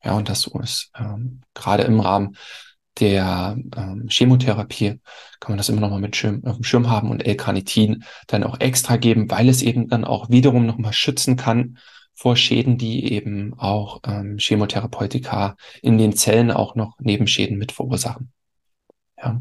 Ja, 0.05 0.17
und 0.17 0.29
das 0.29 0.47
ist 0.47 0.91
ähm, 0.97 1.43
gerade 1.55 1.85
im 1.85 2.01
Rahmen 2.01 2.37
der 3.01 3.57
ähm, 3.77 4.07
Chemotherapie 4.09 5.01
kann 5.41 5.53
man 5.53 5.57
das 5.57 5.69
immer 5.69 5.81
noch 5.81 5.91
mal 5.91 6.01
mit 6.01 6.15
Schirm, 6.15 6.45
auf 6.45 6.57
dem 6.57 6.65
Schirm 6.65 6.91
haben 6.91 7.11
und 7.11 7.27
L-Carnitin 7.27 8.05
dann 8.27 8.45
auch 8.45 8.61
extra 8.61 8.97
geben, 8.97 9.31
weil 9.31 9.49
es 9.49 9.63
eben 9.63 9.89
dann 9.89 10.05
auch 10.05 10.31
wiederum 10.31 10.67
noch 10.67 10.79
mal 10.79 10.93
schützen 10.93 11.37
kann 11.37 11.79
vor 12.15 12.37
Schäden, 12.37 12.79
die 12.79 13.13
eben 13.13 13.55
auch 13.59 14.01
ähm, 14.07 14.37
Chemotherapeutika 14.39 15.57
in 15.81 15.99
den 15.99 16.15
Zellen 16.15 16.51
auch 16.51 16.75
noch 16.75 16.99
Nebenschäden 17.01 17.59
mit 17.59 17.73
verursachen. 17.73 18.31
Ja. 19.17 19.41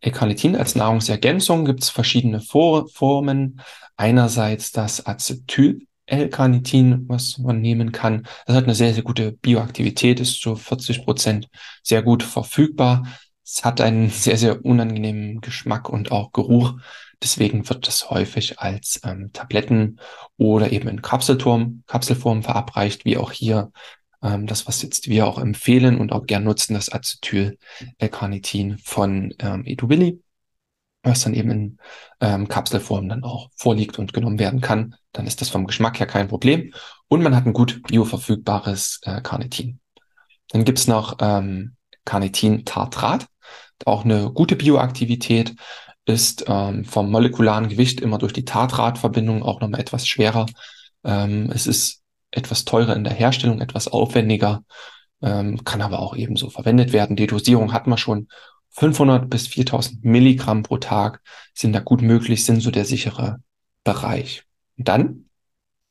L-Carnitin 0.00 0.56
als 0.56 0.74
Nahrungsergänzung 0.74 1.64
gibt 1.64 1.82
es 1.82 1.90
verschiedene 1.90 2.40
For 2.40 2.88
Formen. 2.88 3.60
Einerseits 3.96 4.72
das 4.72 5.06
Acetyl 5.06 5.86
L-Carnitin, 6.06 7.08
was 7.08 7.38
man 7.38 7.60
nehmen 7.60 7.92
kann. 7.92 8.26
Das 8.46 8.56
hat 8.56 8.64
eine 8.64 8.74
sehr, 8.74 8.94
sehr 8.94 9.02
gute 9.02 9.32
Bioaktivität, 9.32 10.20
ist 10.20 10.40
zu 10.40 10.56
40 10.56 11.04
Prozent 11.04 11.48
sehr 11.82 12.02
gut 12.02 12.22
verfügbar. 12.22 13.06
Es 13.44 13.64
hat 13.64 13.80
einen 13.80 14.10
sehr, 14.10 14.36
sehr 14.36 14.64
unangenehmen 14.64 15.40
Geschmack 15.40 15.88
und 15.88 16.12
auch 16.12 16.32
Geruch. 16.32 16.74
Deswegen 17.22 17.68
wird 17.68 17.86
das 17.86 18.10
häufig 18.10 18.58
als 18.58 19.00
ähm, 19.04 19.30
Tabletten 19.32 19.98
oder 20.36 20.72
eben 20.72 20.88
in 20.88 21.00
Kapselturm, 21.00 21.82
Kapselform 21.86 22.42
verabreicht, 22.42 23.04
wie 23.04 23.16
auch 23.16 23.32
hier 23.32 23.72
ähm, 24.22 24.46
das, 24.46 24.66
was 24.66 24.82
jetzt 24.82 25.08
wir 25.08 25.26
auch 25.26 25.38
empfehlen 25.38 25.98
und 25.98 26.12
auch 26.12 26.26
gern 26.26 26.44
nutzen, 26.44 26.74
das 26.74 26.92
Acetyl-L-Carnitin 26.92 28.78
von 28.78 29.32
ähm, 29.38 29.64
Edubili 29.64 30.23
was 31.04 31.22
dann 31.22 31.34
eben 31.34 31.50
in 31.50 31.78
ähm, 32.20 32.48
Kapselform 32.48 33.08
dann 33.08 33.22
auch 33.22 33.50
vorliegt 33.56 33.98
und 33.98 34.12
genommen 34.12 34.38
werden 34.38 34.60
kann, 34.60 34.96
dann 35.12 35.26
ist 35.26 35.40
das 35.40 35.50
vom 35.50 35.66
Geschmack 35.66 36.00
her 36.00 36.06
kein 36.06 36.28
Problem. 36.28 36.72
Und 37.08 37.22
man 37.22 37.36
hat 37.36 37.46
ein 37.46 37.52
gut 37.52 37.82
bioverfügbares 37.86 39.00
äh, 39.02 39.20
Carnitin. 39.20 39.80
Dann 40.48 40.64
gibt's 40.64 40.86
noch 40.86 41.18
ähm, 41.20 41.76
Carnitin-Tartrat, 42.04 43.26
auch 43.84 44.04
eine 44.04 44.30
gute 44.32 44.56
Bioaktivität, 44.56 45.54
ist 46.06 46.44
ähm, 46.48 46.84
vom 46.84 47.10
molekularen 47.10 47.68
Gewicht 47.68 48.00
immer 48.00 48.18
durch 48.18 48.32
die 48.32 48.44
Tartratverbindung 48.44 49.42
auch 49.42 49.60
nochmal 49.60 49.80
etwas 49.80 50.06
schwerer. 50.06 50.46
Ähm, 51.02 51.50
es 51.52 51.66
ist 51.66 52.02
etwas 52.30 52.64
teurer 52.64 52.94
in 52.96 53.04
der 53.04 53.14
Herstellung, 53.14 53.60
etwas 53.60 53.88
aufwendiger, 53.88 54.64
ähm, 55.22 55.64
kann 55.64 55.80
aber 55.80 56.00
auch 56.00 56.14
ebenso 56.16 56.50
verwendet 56.50 56.92
werden. 56.92 57.16
Die 57.16 57.26
Dosierung 57.26 57.72
hat 57.72 57.86
man 57.86 57.98
schon 57.98 58.28
500 58.74 59.30
bis 59.30 59.46
4000 59.48 60.04
Milligramm 60.04 60.62
pro 60.62 60.78
Tag 60.78 61.20
sind 61.54 61.72
da 61.72 61.80
gut 61.80 62.02
möglich, 62.02 62.44
sind 62.44 62.60
so 62.60 62.70
der 62.70 62.84
sichere 62.84 63.40
Bereich. 63.84 64.44
Und 64.76 64.88
dann 64.88 65.24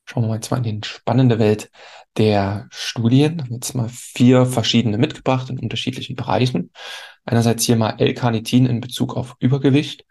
schauen 0.06 0.24
wir 0.24 0.30
mal 0.30 0.36
jetzt 0.36 0.52
mal 0.52 0.66
in 0.66 0.82
die 0.82 0.88
spannende 0.88 1.40
Welt 1.40 1.72
der 2.18 2.68
Studien. 2.72 3.42
Haben 3.42 3.54
jetzt 3.54 3.74
mal 3.74 3.90
vier 3.90 4.46
verschiedene 4.46 4.98
mitgebracht 4.98 5.50
in 5.50 5.60
unterschiedlichen 5.60 6.16
Bereichen. 6.16 6.72
Einerseits 7.26 7.64
hier 7.64 7.78
mal 7.78 7.96
L-Carnitin 8.00 8.66
in 8.66 8.82
Bezug 8.82 9.16
auf 9.16 9.36
Übergewicht. 9.40 10.06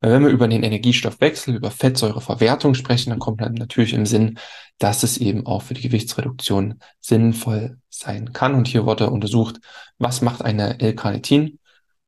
Weil 0.00 0.12
wenn 0.12 0.22
wir 0.22 0.30
über 0.30 0.46
den 0.46 0.62
Energiestoffwechsel, 0.62 1.56
über 1.56 1.72
Fettsäureverwertung 1.72 2.74
sprechen, 2.74 3.10
dann 3.10 3.18
kommt 3.18 3.40
dann 3.40 3.54
natürlich 3.54 3.94
im 3.94 4.06
Sinn, 4.06 4.38
dass 4.78 5.02
es 5.02 5.18
eben 5.18 5.44
auch 5.46 5.62
für 5.62 5.74
die 5.74 5.80
Gewichtsreduktion 5.80 6.78
sinnvoll 7.00 7.78
sein 7.88 8.32
kann. 8.32 8.54
Und 8.54 8.68
hier 8.68 8.86
wurde 8.86 9.10
untersucht, 9.10 9.56
was 9.98 10.20
macht 10.20 10.42
eine 10.42 10.78
L-Carnitin 10.78 11.58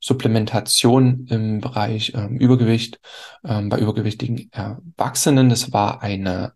Supplementation 0.01 1.27
im 1.29 1.61
Bereich 1.61 2.13
ähm, 2.15 2.39
Übergewicht 2.39 3.01
ähm, 3.45 3.69
bei 3.69 3.79
übergewichtigen 3.79 4.51
Erwachsenen. 4.53 5.49
Das 5.51 5.73
war 5.73 6.03
eine 6.03 6.55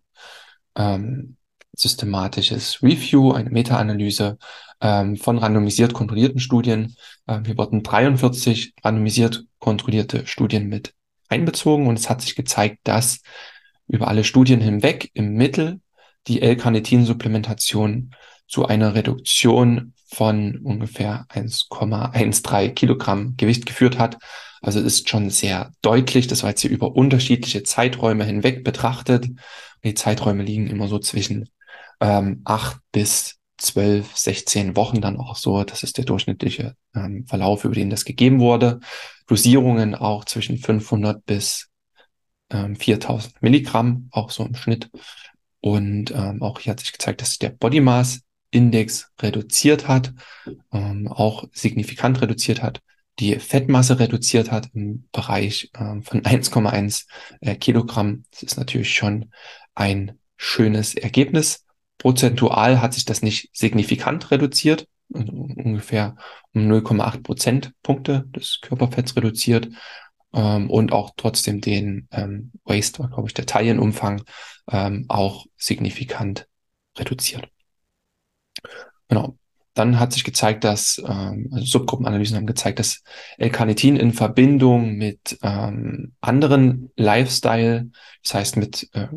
ähm, 0.75 1.37
systematisches 1.75 2.81
Review, 2.81 3.31
eine 3.31 3.49
Meta-Analyse 3.49 4.37
ähm, 4.81 5.15
von 5.17 5.37
randomisiert 5.37 5.93
kontrollierten 5.93 6.39
Studien. 6.39 6.95
Ähm, 7.27 7.45
hier 7.45 7.57
wurden 7.57 7.83
43 7.83 8.73
randomisiert 8.83 9.45
kontrollierte 9.59 10.25
Studien 10.27 10.67
mit 10.67 10.93
einbezogen 11.29 11.87
und 11.87 11.99
es 11.99 12.09
hat 12.09 12.21
sich 12.21 12.35
gezeigt, 12.35 12.79
dass 12.83 13.21
über 13.87 14.07
alle 14.07 14.23
Studien 14.23 14.61
hinweg 14.61 15.11
im 15.13 15.33
Mittel 15.33 15.81
die 16.27 16.41
L-Carnitin-Supplementation 16.41 18.11
zu 18.47 18.65
einer 18.65 18.95
Reduktion 18.95 19.93
von 20.07 20.59
ungefähr 20.59 21.25
1,13 21.29 22.69
Kilogramm 22.73 23.35
Gewicht 23.37 23.65
geführt 23.65 23.97
hat. 23.97 24.17
Also 24.61 24.79
ist 24.79 25.09
schon 25.09 25.29
sehr 25.29 25.71
deutlich. 25.81 26.27
Das 26.27 26.43
war 26.43 26.49
jetzt 26.51 26.61
hier 26.61 26.71
über 26.71 26.95
unterschiedliche 26.95 27.63
Zeiträume 27.63 28.23
hinweg 28.23 28.63
betrachtet. 28.63 29.27
Die 29.83 29.93
Zeiträume 29.93 30.43
liegen 30.43 30.67
immer 30.67 30.87
so 30.87 30.99
zwischen 30.99 31.49
ähm, 31.99 32.41
acht 32.45 32.77
bis 32.91 33.37
zwölf, 33.57 34.15
16 34.17 34.75
Wochen 34.75 35.01
dann 35.01 35.17
auch 35.17 35.35
so. 35.35 35.63
Das 35.63 35.83
ist 35.83 35.97
der 35.97 36.05
durchschnittliche 36.05 36.75
ähm, 36.95 37.25
Verlauf, 37.27 37.63
über 37.63 37.75
den 37.75 37.89
das 37.89 38.05
gegeben 38.05 38.39
wurde. 38.39 38.79
Dosierungen 39.27 39.95
auch 39.95 40.25
zwischen 40.25 40.57
500 40.57 41.25
bis 41.25 41.69
ähm, 42.49 42.75
4000 42.75 43.41
Milligramm, 43.41 44.09
auch 44.11 44.31
so 44.31 44.43
im 44.43 44.55
Schnitt. 44.55 44.89
Und 45.61 46.11
ähm, 46.11 46.41
auch 46.41 46.59
hier 46.59 46.71
hat 46.71 46.79
sich 46.79 46.91
gezeigt, 46.91 47.21
dass 47.21 47.37
der 47.37 47.49
Body 47.49 47.81
Mass 47.81 48.21
Index 48.55 49.11
reduziert 49.21 49.87
hat, 49.87 50.13
ähm, 50.71 51.07
auch 51.09 51.43
signifikant 51.51 52.21
reduziert 52.21 52.63
hat, 52.63 52.81
die 53.19 53.37
Fettmasse 53.39 53.99
reduziert 53.99 54.51
hat 54.51 54.69
im 54.73 55.07
Bereich 55.11 55.69
ähm, 55.77 56.03
von 56.03 56.21
1,1 56.21 57.05
äh, 57.41 57.55
Kilogramm. 57.55 58.23
Das 58.31 58.43
ist 58.43 58.57
natürlich 58.57 58.93
schon 58.93 59.31
ein 59.73 60.19
schönes 60.37 60.95
Ergebnis. 60.95 61.65
Prozentual 61.97 62.81
hat 62.81 62.93
sich 62.93 63.05
das 63.05 63.21
nicht 63.21 63.49
signifikant 63.53 64.31
reduziert, 64.31 64.87
also 65.13 65.31
ungefähr 65.31 66.15
um 66.53 66.69
0,8 66.69 67.23
Prozentpunkte 67.23 68.25
des 68.35 68.59
Körperfetts 68.61 69.15
reduziert 69.15 69.69
ähm, 70.33 70.69
und 70.69 70.91
auch 70.91 71.11
trotzdem 71.15 71.61
den 71.61 72.07
ähm, 72.11 72.51
Waste, 72.63 72.99
war 72.99 73.09
glaube 73.09 73.27
ich 73.27 73.33
der 73.33 73.45
Taillenumfang, 73.45 74.23
ähm, 74.69 75.05
auch 75.07 75.45
signifikant 75.57 76.47
reduziert. 76.97 77.49
Genau. 79.07 79.37
Dann 79.73 79.99
hat 79.99 80.13
sich 80.13 80.23
gezeigt, 80.23 80.63
dass 80.63 81.03
ähm, 81.05 81.49
also 81.51 81.65
Subgruppenanalysen 81.65 82.37
haben 82.37 82.45
gezeigt, 82.45 82.79
dass 82.79 83.03
L-Carnitin 83.37 83.97
in 83.97 84.13
Verbindung 84.13 84.93
mit 84.93 85.37
ähm, 85.43 86.13
anderen 86.21 86.91
Lifestyle, 86.95 87.89
das 88.23 88.33
heißt 88.33 88.57
mit 88.57 88.89
äh, 88.93 89.07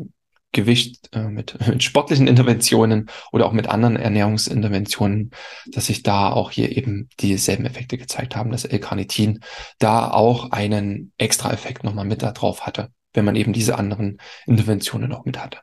Gewicht, 0.51 1.09
äh, 1.13 1.29
mit, 1.29 1.57
mit 1.67 1.83
sportlichen 1.83 2.27
Interventionen 2.27 3.09
oder 3.31 3.45
auch 3.45 3.51
mit 3.53 3.67
anderen 3.67 3.95
Ernährungsinterventionen, 3.95 5.31
dass 5.67 5.85
sich 5.85 6.03
da 6.03 6.31
auch 6.31 6.51
hier 6.51 6.75
eben 6.75 7.07
dieselben 7.19 7.65
Effekte 7.65 7.97
gezeigt 7.97 8.35
haben, 8.35 8.51
dass 8.51 8.65
L-Carnitin 8.65 9.39
da 9.77 10.11
auch 10.11 10.51
einen 10.51 11.13
extra 11.17 11.53
Effekt 11.53 11.83
nochmal 11.83 12.05
mit 12.05 12.21
da 12.21 12.31
drauf 12.31 12.65
hatte, 12.65 12.89
wenn 13.13 13.25
man 13.25 13.35
eben 13.35 13.53
diese 13.53 13.77
anderen 13.77 14.17
Interventionen 14.45 15.09
noch 15.09 15.23
mit 15.25 15.39
hatte. 15.39 15.59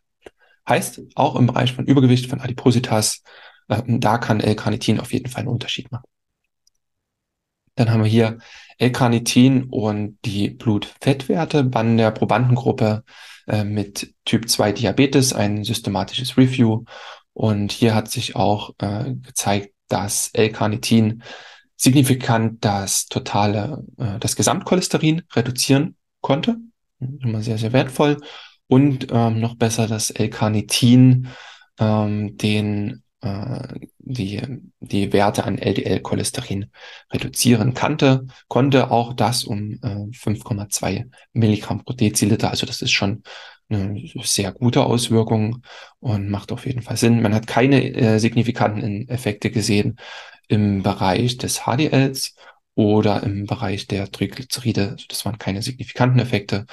Heißt, 0.69 1.03
auch 1.15 1.37
im 1.37 1.47
Bereich 1.47 1.73
von 1.73 1.85
Übergewicht, 1.87 2.29
von 2.29 2.41
Adipositas, 2.41 3.23
da 3.69 4.19
kann 4.19 4.41
L-Carnitin 4.41 5.01
auf 5.01 5.13
jeden 5.13 5.29
Fall 5.29 5.41
einen 5.41 5.49
Unterschied 5.49 5.91
machen. 5.91 6.07
Dann 7.75 7.91
haben 7.91 8.03
wir 8.03 8.11
hier 8.11 8.39
L-Carnitin 8.79 9.65
und 9.65 10.19
die 10.25 10.51
Blutfettwerte 10.51 11.65
bei 11.65 11.83
der 11.97 12.11
Probandengruppe 12.11 13.05
äh, 13.47 13.65
mit 13.65 14.15
Typ 14.25 14.49
2 14.49 14.73
Diabetes, 14.73 15.33
ein 15.33 15.63
systematisches 15.63 16.37
Review. 16.37 16.85
Und 17.33 17.73
hier 17.73 17.95
hat 17.95 18.11
sich 18.11 18.35
auch 18.35 18.75
äh, 18.79 19.15
gezeigt, 19.15 19.75
dass 19.89 20.31
L-Carnitin 20.33 21.23
signifikant 21.77 22.65
das 22.65 23.07
totale, 23.07 23.85
äh, 23.99 24.19
das 24.19 24.37
Gesamtcholesterin 24.37 25.23
reduzieren 25.35 25.97
konnte. 26.21 26.57
Immer 26.99 27.43
sehr, 27.43 27.59
sehr 27.59 27.73
wertvoll. 27.73 28.17
Und 28.69 29.09
ähm, 29.11 29.41
noch 29.41 29.57
besser, 29.57 29.87
dass 29.87 30.11
L-Carnitin 30.11 31.29
ähm, 31.79 32.37
den 32.39 33.03
die, 33.99 34.43
die 34.81 35.13
Werte 35.13 35.45
an 35.45 35.59
LDL-Cholesterin 35.59 36.71
reduzieren 37.13 37.75
kannte, 37.75 38.27
konnte 38.49 38.91
auch 38.91 39.15
das 39.15 39.45
um 39.45 39.73
äh, 39.83 40.09
5,2 40.13 41.11
Milligramm 41.33 41.85
pro 41.85 41.93
Deziliter. 41.93 42.51
Also 42.51 42.67
das 42.67 42.83
ist 42.83 42.93
schon 42.93 43.23
eine 43.69 44.01
sehr 44.23 44.53
gute 44.53 44.85
Auswirkung 44.85 45.63
und 45.99 46.31
macht 46.31 46.53
auf 46.53 46.67
jeden 46.67 46.83
Fall 46.83 46.97
Sinn. 46.97 47.23
Man 47.23 47.35
hat 47.35 47.47
keine 47.47 47.83
äh, 47.95 48.19
signifikanten 48.19 49.09
Effekte 49.09 49.51
gesehen 49.51 49.97
im 50.49 50.83
Bereich 50.83 51.37
des 51.37 51.63
HDLs 51.65 52.37
oder 52.75 53.23
im 53.23 53.47
Bereich 53.47 53.87
der 53.89 54.11
Triglyceride. 54.11 54.91
Also 54.91 55.07
das 55.09 55.25
waren 55.25 55.39
keine 55.39 55.63
signifikanten 55.63 56.21
Effekte. 56.21 56.67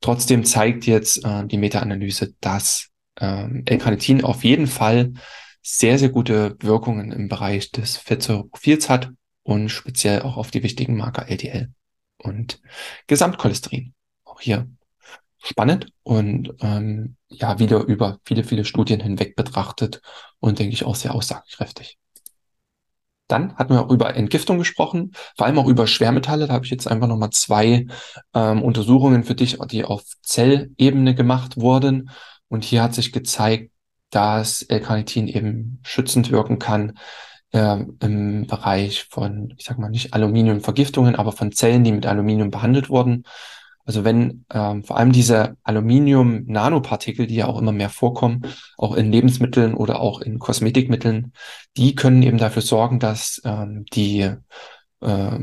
Trotzdem 0.00 0.44
zeigt 0.44 0.86
jetzt 0.86 1.24
äh, 1.24 1.46
die 1.46 1.58
Meta-Analyse, 1.58 2.34
dass 2.40 2.88
ähm, 3.20 3.62
L-Carnitin 3.66 4.24
auf 4.24 4.42
jeden 4.44 4.66
Fall 4.66 5.12
sehr, 5.62 5.98
sehr 5.98 6.08
gute 6.08 6.56
Wirkungen 6.60 7.12
im 7.12 7.28
Bereich 7.28 7.70
des 7.70 7.96
Fettsäureprofils 7.96 8.88
hat 8.88 9.10
und 9.42 9.68
speziell 9.68 10.22
auch 10.22 10.36
auf 10.36 10.50
die 10.50 10.62
wichtigen 10.62 10.96
Marker 10.96 11.28
LDL 11.28 11.72
und 12.18 12.60
Gesamtcholesterin. 13.06 13.94
Auch 14.24 14.40
hier 14.40 14.68
spannend 15.42 15.86
und 16.02 16.52
ähm, 16.60 17.16
ja, 17.28 17.58
wieder 17.58 17.80
über 17.84 18.18
viele, 18.24 18.44
viele 18.44 18.64
Studien 18.64 19.00
hinweg 19.00 19.36
betrachtet 19.36 20.00
und 20.38 20.58
denke 20.58 20.74
ich 20.74 20.84
auch 20.84 20.94
sehr 20.94 21.14
aussagekräftig. 21.14 21.98
Dann 23.26 23.54
hatten 23.56 23.72
wir 23.74 23.84
auch 23.84 23.90
über 23.90 24.16
Entgiftung 24.16 24.58
gesprochen, 24.58 25.12
vor 25.36 25.46
allem 25.46 25.58
auch 25.58 25.68
über 25.68 25.86
Schwermetalle. 25.86 26.48
Da 26.48 26.54
habe 26.54 26.64
ich 26.64 26.70
jetzt 26.70 26.88
einfach 26.88 27.06
nochmal 27.06 27.30
zwei 27.30 27.86
ähm, 28.34 28.62
Untersuchungen 28.62 29.22
für 29.22 29.36
dich, 29.36 29.56
die 29.70 29.84
auf 29.84 30.02
Zellebene 30.22 31.14
gemacht 31.14 31.56
wurden. 31.56 32.10
Und 32.48 32.64
hier 32.64 32.82
hat 32.82 32.94
sich 32.94 33.12
gezeigt, 33.12 33.69
dass 34.10 34.62
L-Carnitin 34.62 35.28
eben 35.28 35.80
schützend 35.82 36.30
wirken 36.30 36.58
kann 36.58 36.98
äh, 37.52 37.78
im 38.00 38.46
Bereich 38.46 39.06
von, 39.10 39.54
ich 39.56 39.64
sag 39.64 39.78
mal 39.78 39.90
nicht 39.90 40.14
Aluminiumvergiftungen, 40.14 41.16
aber 41.16 41.32
von 41.32 41.52
Zellen, 41.52 41.84
die 41.84 41.92
mit 41.92 42.06
Aluminium 42.06 42.50
behandelt 42.50 42.90
wurden. 42.90 43.24
Also 43.84 44.04
wenn 44.04 44.44
ähm, 44.52 44.84
vor 44.84 44.98
allem 44.98 45.10
diese 45.10 45.56
Aluminium-Nanopartikel, 45.64 47.26
die 47.26 47.36
ja 47.36 47.46
auch 47.46 47.58
immer 47.58 47.72
mehr 47.72 47.88
vorkommen, 47.88 48.42
auch 48.76 48.94
in 48.94 49.10
Lebensmitteln 49.10 49.74
oder 49.74 50.00
auch 50.00 50.20
in 50.20 50.38
Kosmetikmitteln, 50.38 51.32
die 51.76 51.94
können 51.94 52.22
eben 52.22 52.38
dafür 52.38 52.62
sorgen, 52.62 53.00
dass 53.00 53.40
ähm, 53.44 53.84
die 53.92 54.30
äh, 55.00 55.38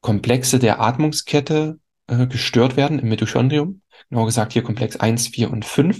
Komplexe 0.00 0.58
der 0.58 0.80
Atmungskette 0.80 1.78
äh, 2.06 2.26
gestört 2.26 2.76
werden 2.76 2.98
im 2.98 3.08
Mitochondrium. 3.08 3.80
Genau 4.10 4.26
gesagt 4.26 4.52
hier 4.52 4.62
Komplex 4.62 4.96
1, 4.96 5.28
4 5.28 5.50
und 5.50 5.64
5. 5.64 5.98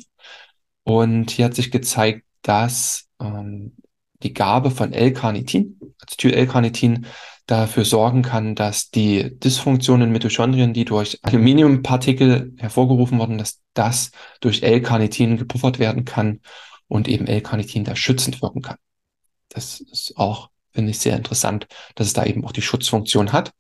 Und 0.85 1.31
hier 1.31 1.47
hat 1.47 1.55
sich 1.55 1.71
gezeigt, 1.71 2.25
dass 2.43 3.09
ähm, 3.21 3.77
die 4.23 4.35
Gabe 4.35 4.71
von 4.71 4.93
L-Carnitin, 4.93 5.79
Acetyl-L-Carnitin, 6.01 7.07
dafür 7.47 7.85
sorgen 7.85 8.23
kann, 8.23 8.55
dass 8.55 8.91
die 8.91 9.39
Dysfunktionen 9.39 10.09
in 10.09 10.13
Mitochondrien, 10.13 10.73
die 10.73 10.85
durch 10.85 11.19
Aluminiumpartikel 11.23 12.55
hervorgerufen 12.57 13.19
wurden, 13.19 13.39
dass 13.39 13.61
das 13.75 14.13
durch 14.41 14.63
L-Carnitin 14.63 15.39
gepuffert 15.39 15.79
werden 15.79 16.05
kann 16.05 16.41
und 16.89 17.09
eben 17.09 17.27
L-Carnitin 17.27 17.85
da 17.85 17.97
schützend 17.97 18.43
wirken 18.43 18.63
kann. 18.63 18.77
Das 19.49 19.81
ist 19.81 20.17
auch, 20.17 20.51
finde 20.73 20.91
ich, 20.91 20.99
sehr 21.01 21.17
interessant, 21.17 21.67
dass 21.95 22.07
es 22.07 22.13
da 22.13 22.25
eben 22.25 22.45
auch 22.45 22.53
die 22.53 22.63
Schutzfunktion 22.63 23.33
hat. 23.33 23.53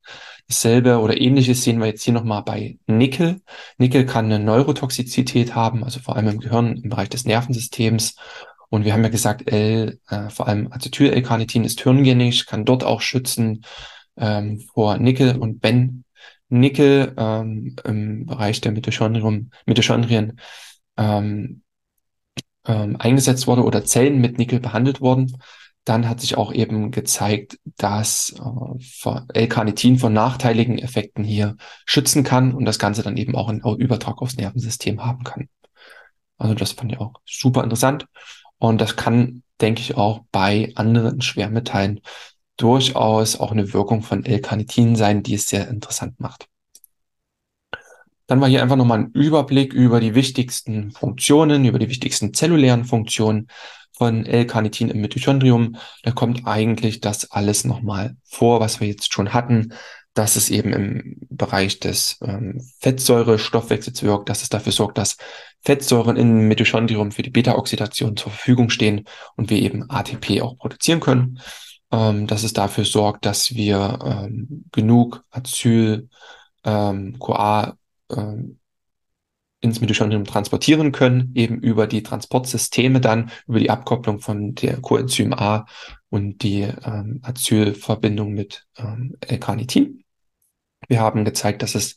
Dasselbe 0.48 0.98
oder 0.98 1.20
ähnliches 1.20 1.62
sehen 1.62 1.78
wir 1.78 1.86
jetzt 1.86 2.02
hier 2.02 2.14
nochmal 2.14 2.42
bei 2.42 2.78
Nickel. 2.86 3.40
Nickel 3.78 4.04
kann 4.06 4.26
eine 4.26 4.38
Neurotoxizität 4.38 5.54
haben, 5.54 5.84
also 5.84 6.00
vor 6.00 6.16
allem 6.16 6.28
im 6.28 6.40
Gehirn, 6.40 6.76
im 6.76 6.90
Bereich 6.90 7.08
des 7.08 7.24
Nervensystems. 7.24 8.16
Und 8.68 8.84
wir 8.84 8.92
haben 8.92 9.02
ja 9.02 9.10
gesagt, 9.10 9.50
L, 9.50 10.00
äh, 10.08 10.30
vor 10.30 10.48
allem 10.48 10.72
Acetyl-L-Carnitin 10.72 11.64
ist 11.64 11.80
hirngängig, 11.82 12.46
kann 12.46 12.64
dort 12.64 12.84
auch 12.84 13.00
schützen 13.00 13.64
ähm, 14.16 14.60
vor 14.72 14.98
Nickel. 14.98 15.36
Und 15.36 15.62
wenn 15.62 16.04
Nickel 16.48 17.14
ähm, 17.16 17.76
im 17.84 18.26
Bereich 18.26 18.60
der 18.60 18.72
Mitochondrien, 18.72 19.50
Mitochondrien 19.66 20.38
ähm, 20.96 21.62
ähm, 22.66 22.96
eingesetzt 22.98 23.46
wurde 23.46 23.64
oder 23.64 23.84
Zellen 23.84 24.20
mit 24.20 24.38
Nickel 24.38 24.60
behandelt 24.60 25.00
wurden, 25.00 25.36
dann 25.84 26.08
hat 26.08 26.20
sich 26.20 26.36
auch 26.36 26.52
eben 26.52 26.90
gezeigt, 26.90 27.58
dass 27.76 28.34
äh, 29.04 29.20
L-Carnitin 29.34 29.98
von 29.98 30.12
nachteiligen 30.12 30.78
Effekten 30.78 31.24
hier 31.24 31.56
schützen 31.86 32.22
kann 32.22 32.54
und 32.54 32.64
das 32.64 32.78
Ganze 32.78 33.02
dann 33.02 33.16
eben 33.16 33.34
auch 33.34 33.48
einen 33.48 33.62
Übertrag 33.78 34.22
aufs 34.22 34.36
Nervensystem 34.36 35.04
haben 35.04 35.24
kann. 35.24 35.48
Also 36.38 36.54
das 36.54 36.72
fand 36.72 36.92
ich 36.92 36.98
auch 36.98 37.14
super 37.24 37.64
interessant 37.64 38.06
und 38.58 38.80
das 38.80 38.96
kann, 38.96 39.42
denke 39.60 39.80
ich, 39.80 39.96
auch 39.96 40.20
bei 40.30 40.72
anderen 40.76 41.20
Schwermetallen 41.20 42.00
durchaus 42.56 43.38
auch 43.38 43.50
eine 43.50 43.72
Wirkung 43.72 44.02
von 44.02 44.24
L-Carnitin 44.24 44.94
sein, 44.94 45.22
die 45.22 45.34
es 45.34 45.48
sehr 45.48 45.68
interessant 45.68 46.20
macht. 46.20 46.48
Dann 48.26 48.40
war 48.40 48.48
hier 48.48 48.62
einfach 48.62 48.76
nochmal 48.76 49.00
ein 49.00 49.10
Überblick 49.12 49.72
über 49.72 50.00
die 50.00 50.14
wichtigsten 50.14 50.92
Funktionen, 50.92 51.64
über 51.64 51.78
die 51.78 51.88
wichtigsten 51.88 52.32
zellulären 52.32 52.84
Funktionen 52.84 53.48
von 53.92 54.26
L-Carnitin 54.26 54.90
im 54.90 55.00
Mitochondrium. 55.00 55.76
Da 56.02 56.10
kommt 56.10 56.46
eigentlich 56.46 57.00
das 57.00 57.30
alles 57.30 57.64
nochmal 57.64 58.16
vor, 58.24 58.60
was 58.60 58.80
wir 58.80 58.88
jetzt 58.88 59.12
schon 59.12 59.32
hatten, 59.32 59.74
dass 60.14 60.36
es 60.36 60.50
eben 60.50 60.72
im 60.72 61.16
Bereich 61.30 61.80
des 61.80 62.18
ähm, 62.22 62.60
Fettsäurestoffwechsels 62.80 64.02
wirkt, 64.02 64.28
dass 64.28 64.42
es 64.42 64.50
dafür 64.50 64.72
sorgt, 64.72 64.98
dass 64.98 65.16
Fettsäuren 65.62 66.16
im 66.16 66.48
Mitochondrium 66.48 67.12
für 67.12 67.22
die 67.22 67.30
Beta-Oxidation 67.30 68.16
zur 68.16 68.32
Verfügung 68.32 68.68
stehen 68.68 69.04
und 69.36 69.48
wir 69.48 69.58
eben 69.58 69.88
ATP 69.88 70.42
auch 70.42 70.58
produzieren 70.58 71.00
können. 71.00 71.40
Ähm, 71.90 72.26
dass 72.26 72.42
es 72.42 72.54
dafür 72.54 72.86
sorgt, 72.86 73.26
dass 73.26 73.54
wir 73.54 73.98
ähm, 74.02 74.64
genug 74.72 75.24
Acyl, 75.30 76.08
ähm, 76.64 77.18
CoA 77.18 77.76
ähm, 78.10 78.58
ins 79.62 79.80
Mitochondrium 79.80 80.24
transportieren 80.24 80.92
können, 80.92 81.32
eben 81.34 81.60
über 81.60 81.86
die 81.86 82.02
Transportsysteme 82.02 83.00
dann, 83.00 83.30
über 83.46 83.60
die 83.60 83.70
Abkopplung 83.70 84.20
von 84.20 84.54
der 84.54 84.80
Coenzym 84.80 85.32
A 85.32 85.66
und 86.10 86.42
die 86.42 86.62
ähm, 86.62 87.20
Acylverbindung 87.22 88.32
mit 88.32 88.66
ähm, 88.76 89.16
L-Carnitin. 89.20 90.04
Wir 90.88 91.00
haben 91.00 91.24
gezeigt, 91.24 91.62
dass 91.62 91.76
es 91.76 91.96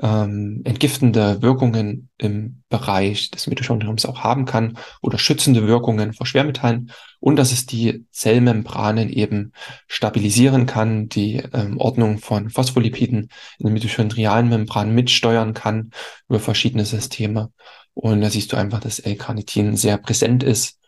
ähm, 0.00 0.62
entgiftende 0.64 1.40
Wirkungen 1.40 2.08
im 2.18 2.62
Bereich 2.68 3.30
des 3.30 3.46
Mitochondriums 3.46 4.06
auch 4.06 4.24
haben 4.24 4.44
kann 4.44 4.76
oder 5.02 5.18
schützende 5.18 5.66
Wirkungen 5.68 6.12
vor 6.12 6.26
Schwermetallen 6.26 6.90
und 7.20 7.36
dass 7.36 7.52
es 7.52 7.66
die 7.66 8.04
Zellmembranen 8.10 9.08
eben 9.08 9.52
stabilisieren 9.86 10.66
kann, 10.66 11.08
die 11.08 11.36
ähm, 11.52 11.78
Ordnung 11.78 12.18
von 12.18 12.50
Phospholipiden 12.50 13.28
in 13.58 13.66
den 13.66 13.72
mitochondrialen 13.72 14.48
Membranen 14.48 14.94
mitsteuern 14.94 15.54
kann 15.54 15.90
über 16.28 16.40
verschiedene 16.40 16.84
Systeme. 16.84 17.52
Und 17.94 18.20
da 18.20 18.30
siehst 18.30 18.52
du 18.52 18.56
einfach, 18.56 18.80
dass 18.80 18.98
L-Carnitin 18.98 19.76
sehr 19.76 19.98
präsent 19.98 20.42
ist 20.42 20.80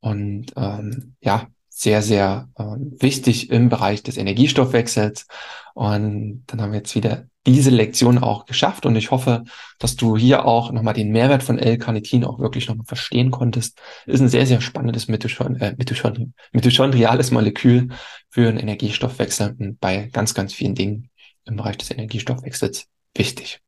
und 0.00 0.46
ähm, 0.56 1.14
ja, 1.20 1.46
sehr, 1.68 2.02
sehr 2.02 2.48
äh, 2.56 2.64
wichtig 3.00 3.50
im 3.50 3.68
Bereich 3.68 4.02
des 4.02 4.16
Energiestoffwechsels. 4.16 5.26
Und 5.74 6.42
dann 6.48 6.60
haben 6.60 6.72
wir 6.72 6.78
jetzt 6.78 6.96
wieder 6.96 7.28
diese 7.52 7.70
Lektion 7.70 8.18
auch 8.18 8.46
geschafft 8.46 8.86
und 8.86 8.96
ich 8.96 9.10
hoffe, 9.10 9.44
dass 9.78 9.96
du 9.96 10.16
hier 10.16 10.44
auch 10.44 10.72
nochmal 10.72 10.94
den 10.94 11.10
Mehrwert 11.10 11.42
von 11.42 11.58
L-Carnitin 11.58 12.24
auch 12.24 12.38
wirklich 12.38 12.68
nochmal 12.68 12.86
verstehen 12.86 13.30
konntest. 13.30 13.78
Ist 14.06 14.20
ein 14.20 14.28
sehr, 14.28 14.46
sehr 14.46 14.60
spannendes 14.60 15.08
Mitochond 15.08 15.60
äh, 15.60 15.74
Mitochond 15.76 16.32
mitochondriales 16.52 17.30
Molekül 17.30 17.88
für 18.30 18.50
den 18.50 18.58
Energiestoffwechsel 18.58 19.56
und 19.58 19.80
bei 19.80 20.08
ganz, 20.12 20.34
ganz 20.34 20.52
vielen 20.52 20.74
Dingen 20.74 21.10
im 21.44 21.56
Bereich 21.56 21.78
des 21.78 21.90
Energiestoffwechsels 21.90 22.86
wichtig. 23.14 23.60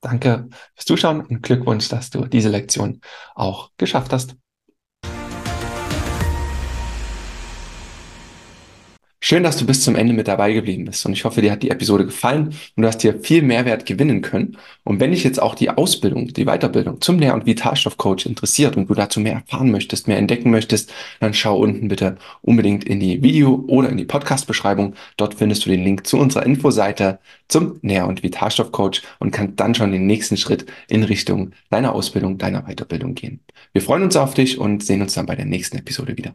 Danke 0.00 0.48
fürs 0.74 0.84
Zuschauen 0.84 1.22
und 1.22 1.42
Glückwunsch, 1.42 1.88
dass 1.88 2.10
du 2.10 2.26
diese 2.26 2.50
Lektion 2.50 3.00
auch 3.34 3.70
geschafft 3.78 4.12
hast. 4.12 4.36
Schön, 9.26 9.42
dass 9.42 9.56
du 9.56 9.64
bis 9.64 9.82
zum 9.82 9.96
Ende 9.96 10.12
mit 10.12 10.28
dabei 10.28 10.52
geblieben 10.52 10.84
bist 10.84 11.06
und 11.06 11.14
ich 11.14 11.24
hoffe, 11.24 11.40
dir 11.40 11.50
hat 11.50 11.62
die 11.62 11.70
Episode 11.70 12.04
gefallen 12.04 12.48
und 12.76 12.82
du 12.82 12.86
hast 12.86 13.00
hier 13.00 13.18
viel 13.20 13.40
Mehrwert 13.40 13.86
gewinnen 13.86 14.20
können. 14.20 14.58
Und 14.82 15.00
wenn 15.00 15.12
dich 15.12 15.24
jetzt 15.24 15.40
auch 15.40 15.54
die 15.54 15.70
Ausbildung, 15.70 16.28
die 16.34 16.44
Weiterbildung 16.44 17.00
zum 17.00 17.16
Nähr- 17.16 17.32
und 17.32 17.46
Vitalstoffcoach 17.46 18.26
interessiert 18.26 18.76
und 18.76 18.90
du 18.90 18.92
dazu 18.92 19.20
mehr 19.20 19.32
erfahren 19.32 19.70
möchtest, 19.70 20.08
mehr 20.08 20.18
entdecken 20.18 20.50
möchtest, 20.50 20.92
dann 21.20 21.32
schau 21.32 21.56
unten 21.56 21.88
bitte 21.88 22.18
unbedingt 22.42 22.84
in 22.84 23.00
die 23.00 23.22
Video- 23.22 23.64
oder 23.66 23.88
in 23.88 23.96
die 23.96 24.04
Podcast-Beschreibung. 24.04 24.92
Dort 25.16 25.32
findest 25.32 25.64
du 25.64 25.70
den 25.70 25.82
Link 25.82 26.06
zu 26.06 26.18
unserer 26.18 26.44
Infoseite 26.44 27.18
zum 27.48 27.78
Nähr- 27.80 28.06
und 28.06 28.22
Vitalstoffcoach 28.22 29.00
und 29.20 29.30
kannst 29.30 29.58
dann 29.58 29.74
schon 29.74 29.90
den 29.90 30.06
nächsten 30.06 30.36
Schritt 30.36 30.66
in 30.86 31.02
Richtung 31.02 31.52
deiner 31.70 31.94
Ausbildung, 31.94 32.36
deiner 32.36 32.64
Weiterbildung 32.66 33.14
gehen. 33.14 33.40
Wir 33.72 33.80
freuen 33.80 34.02
uns 34.02 34.16
auf 34.16 34.34
dich 34.34 34.58
und 34.58 34.84
sehen 34.84 35.00
uns 35.00 35.14
dann 35.14 35.24
bei 35.24 35.34
der 35.34 35.46
nächsten 35.46 35.78
Episode 35.78 36.18
wieder. 36.18 36.34